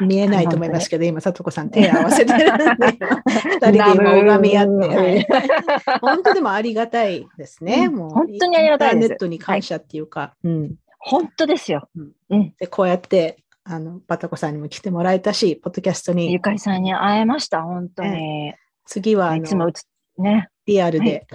[0.08, 2.64] 見えないと思いますけど、今、さとこさん手合わせてるんで、
[3.44, 5.26] 二人で今拝み合って、
[6.00, 7.88] 本当でもありがたいですね。
[7.88, 10.34] もう本当にありがたいネットに感謝っていうか。
[10.42, 11.88] うん、本当ですよ。
[12.30, 16.32] うん、でこうやって、あの、バタコさんにも来てもらえたし、ポッドキャストに。
[16.32, 18.54] ゆかりさんに会えました、本当に。
[18.86, 19.70] 次は、いつも
[20.16, 20.48] ね。
[20.66, 21.26] リアルで、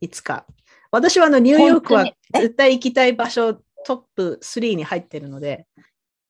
[0.00, 0.44] いつか
[0.90, 5.66] 私はあのニューヨークは絶対行きたい場所トップ3に入ってるので、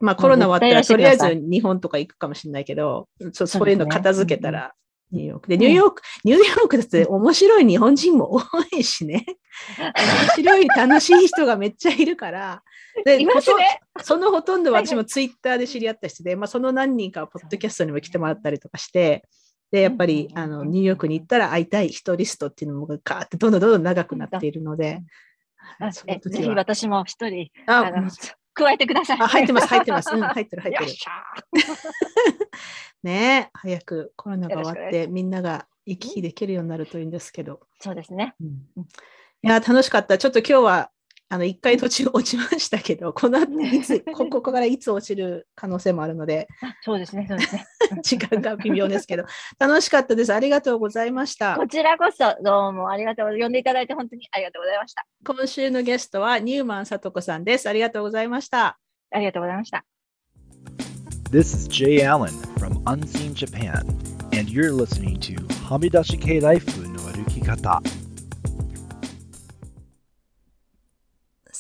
[0.01, 4.75] まあコロナ終わったらとりあえず日本とか行くかもしれないけど、そそういうの片付けたら
[5.13, 5.49] ニューヨーク。
[5.49, 8.41] で、ニューヨーク、ニューヨークだって面白い日本人も多
[8.77, 9.27] いしね。
[9.79, 12.63] 面白い、楽しい人がめっちゃいるから。
[13.05, 13.27] で、ね、
[14.03, 19.25] そのほとんど私もツイッターで知り合った人で、まあその何人かポッドキャストにも来てもらったりとかして、
[19.71, 25.03] で、やっぱり、あの、ニューヨークに行ったら会いたい人リストっていうのもカーってどんどんどんどん長くなっているので。
[26.07, 28.11] えぜひ私も一人、あの
[28.55, 29.19] 加えてください。
[29.21, 30.15] あ入ってます、入ってます。
[30.15, 30.93] うん、入ってる、入ってる。
[33.03, 37.61] ね早くコロナが終わって、みんなが行き来できるようになるといいんですけど。
[37.79, 38.35] そうですね。
[38.41, 38.49] うん、
[38.83, 38.87] い
[39.43, 40.19] や、楽しかった。
[40.19, 40.91] ちょっと今日は
[41.33, 46.49] あの、一回途中落ちましたけど、 この後いつ、 ここからいつ落ちる可能性もあるので、
[46.83, 47.67] そうですね、そうですね。
[48.03, 49.25] 時間が微妙ですけど、
[49.57, 50.35] 楽しかったです。
[50.35, 51.55] ありがとうございました。
[51.57, 53.29] こちらこそ、どうもありがとう。
[53.39, 55.07] 呼んでいただいて本当にありがとうございました。
[55.25, 57.69] 今週のゲストは、ニューマンさとこさんです。
[57.69, 58.81] ありがとうございました。
[59.13, 59.85] ありがとうございました。
[61.31, 63.87] This is Jay Allen from Unseen Japan,
[64.37, 67.81] and you're listening to はみ出し系ライフの歩き方。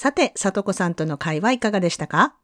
[0.03, 2.35] さて、さとこさんとの会はいかがでしたか？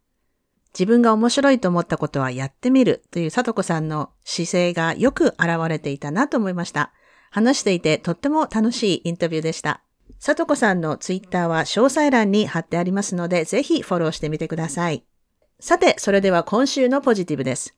[0.75, 6.93] 自分が面白いと思ったことはやってみるというさとこさんの姿勢がよく現れていたなと思いました。
[7.31, 9.81] 話していてとっても楽しいインタビューでした。
[10.19, 15.07] さとこさんのツイッターは詳細欄に貼ってありますので、ぜひフォローしてみてください。
[15.59, 17.75] さて、それでは今週のポジティブです。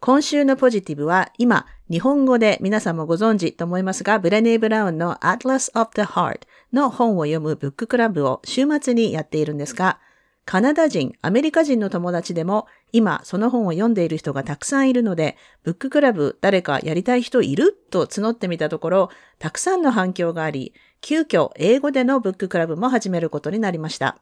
[0.00, 6.40] 今週のポジティブは今、日本語で皆さんもご存知と思いますが、ブレネー・ブラウンの Atlas of the Heart
[6.72, 9.98] の本を読むブッククラブを週末にやっているんですが、
[10.46, 20.72] カナダ人、アメリカ人の友達でも今その本を読んでいる人がたくさんいるので、ブッククラブ誰かやりたい人いると募ってみたところ、たくさんの反響があり、
[21.02, 24.16] 急遽英語でのブッククラブも始めることになりました。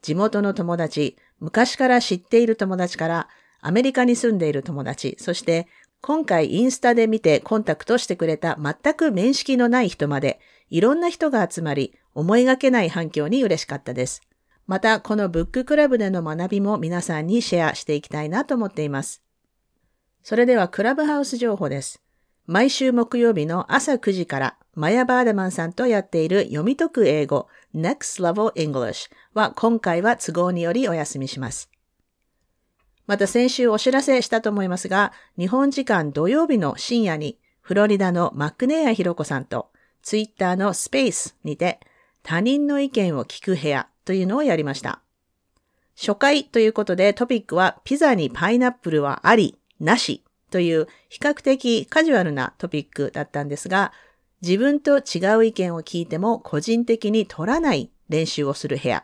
[0.00, 3.28] 地元の友達、昔から知っている友達から、
[3.60, 5.66] アメリカに住んでいる友達、そして
[6.02, 10.40] 今回インスタで見てコンタクトしてくれた全く面識のない人まで、
[10.70, 14.22] いろんな人が集まり、思いがけない反響に嬉しかったです。
[14.66, 19.22] また、このブッククラブでの学びも皆さんにシェアしていきたいなと思っています。
[20.22, 22.00] それではクラブハウス情報です。
[22.46, 31.70] 毎週木曜日の朝9時からマヤ・バーダマンさんとやっている読み解く英語 Next Level English は今回は都合によりお休みします。
[33.10, 41.80] また先週お知らせしたと思いますが、日本時間土曜日の深夜に、フロリダのマックネーアヒロコさんと、ツイッターのスペースにて、
[42.22, 45.02] 他人の意見を聞く部屋というのをやりました。
[45.96, 53.92] 初回ということでトピックはピザにパイナップルはあり、なしという比較的カジュアルなトピックだったんですが、
[54.40, 59.02] 自分と違う意見を聞いても個人的に取らない練習をする部屋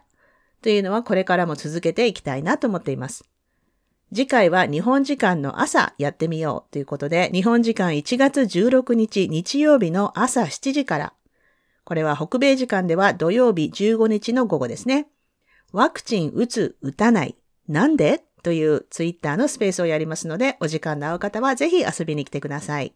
[0.62, 3.24] というのはこれからも続けていきたいなと思っています。
[4.14, 11.12] 次回は日本時間の朝やってみようということで、日本時間1月16日日曜日の朝7時から、
[11.84, 15.08] これは北米時間では土曜日15日の午後ですね。
[15.72, 17.36] ワクチン打つ、打たない、
[17.68, 22.94] なんでというツイッターのスペースをやりますので、お時間の合う方はぜひ遊びに来てください。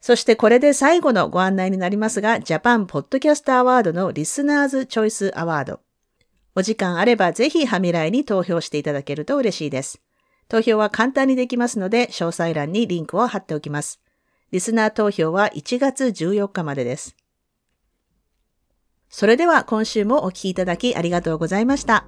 [0.00, 5.80] そしてこれで最後のご案内になりますが、ジャパンポッドキャストアワードのリスナーズチョイスアワード。
[6.54, 10.00] お時間あればぜひハミライに投票していただけると嬉しいです。
[10.48, 14.00] 投票は簡単にできますので、詳細欄にリンクを貼っておきます。
[14.50, 17.16] リスナー投票は1月14日までです。
[19.08, 22.06] それでは今週もお聴きいただきありがとうございました。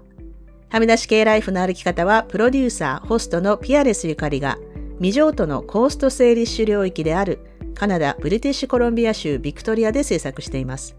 [0.69, 4.59] はみ出し系ライフの歩き方は、プロデューサー、ホストのピアレスゆかりが、
[4.97, 7.39] 未譲渡のコースト整理種領域である
[7.75, 10.97] カナダ・ブリティッシュコロンビア州ビクトリアで制作しています。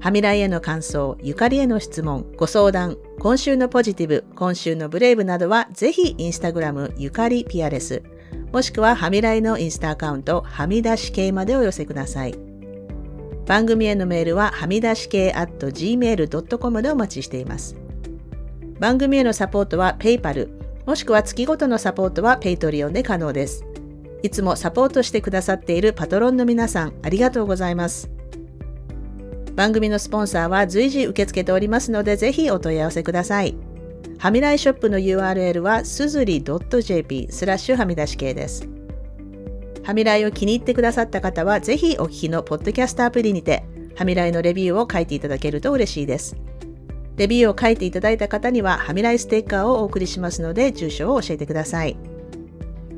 [0.00, 8.02] はみらいへの感想、ゆかりへの質問、ご相談、今週のポジティブ、今週のブレイブなどは、ぜひインスタグラムゆかりピアレス、
[8.52, 12.38] もしくははみらいのインスタアカウント、はみ出し系までお寄せください。
[13.46, 17.76] 番組へのメールははみ出し系 at gmail.com でお待ちしています。
[18.78, 20.48] 番組へのサポートは PayPal、
[20.86, 23.64] もしくは月ごとのサポートは Patreon で可能です。
[24.22, 28.17] いつもサポートしてくださっているパトロンの皆さん、ありがとうございます。
[29.58, 33.56] 番組のスポンサーは随時受け付けておりますので、ぜひお問い合わせください。
[34.16, 38.68] はみらいショップの URL はすずり .jp スラッシュはみ出し系です。
[39.82, 43.64] はみらいを気に入ってくださった方は、ぜひお聞きのポッドキャストアプリにて、
[43.96, 46.36] はみらいのレビューを書いていただけると嬉しいです。
[47.16, 51.96] レビューを書いていただいた方には、はみらいステッカーをお送りしますので、住所を教えてください。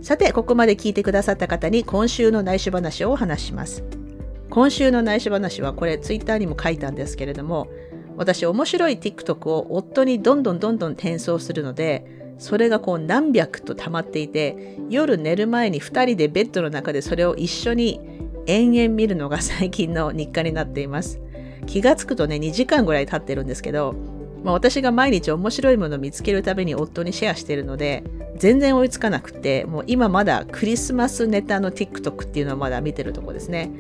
[0.02, 3.82] さて、ここまで聞いてくださった方に今週の内緒話をお話します。
[4.50, 7.68] 今週の内緒話はこれツイッターにも書いたんですけれども、
[8.16, 18.00] 私面白い TikTok を夫にどんどんどんどん転送するので、それがこう何百と溜まっていて、夜寝る前に2人でベッドの中でそれを一緒に
[18.46, 21.20] 延々見るのが最近の日課になっています。
[21.66, 23.94] 気がつくとね、2時間ぐらい経ってるんですけど、
[24.42, 28.02] まあ、私が毎日面白いものを見つけるために夫にシェアしているので、
[28.36, 33.70] 全然追いつかなくて、もう今まだクリスマスネタの TikTok っていうのをまだ見てるとこですね。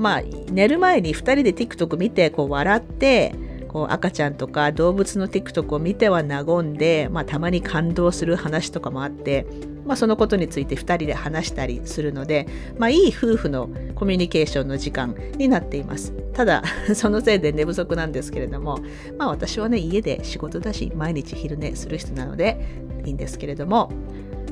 [0.00, 3.34] まあ、寝る前に2人で TikTok 見て、こう笑って、
[3.68, 9.46] こう赤ちゃんとか動物の TikTok を見ては和んで、まあ、たまに感動する話とかもあって、
[9.84, 12.48] まあ、そのことについて2人で話したりするので、
[12.78, 16.14] まあ、いい夫婦のコミュニケーションの時間になっています。
[16.32, 16.62] ただ、
[16.96, 18.78] そのせいで寝不足なんですけれども、
[19.18, 22.58] まあ、私はね、家で仕事だし、毎日昼寝する人なので
[23.04, 23.92] いいんですけれども、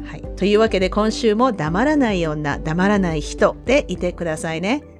[0.05, 0.23] はい。
[0.37, 4.98] というわけで今週も黙らない女、黙らない人でいてくださいね。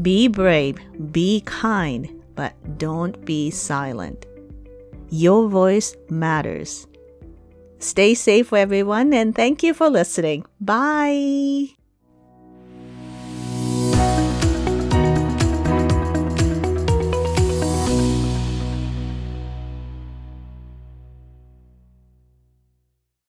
[0.00, 0.78] Be brave,
[1.12, 2.20] be kind.
[2.40, 4.24] but don't be silent.
[5.10, 6.86] Your voice matters.
[7.80, 10.46] Stay safe, everyone, and thank you for listening.
[10.58, 11.79] Bye.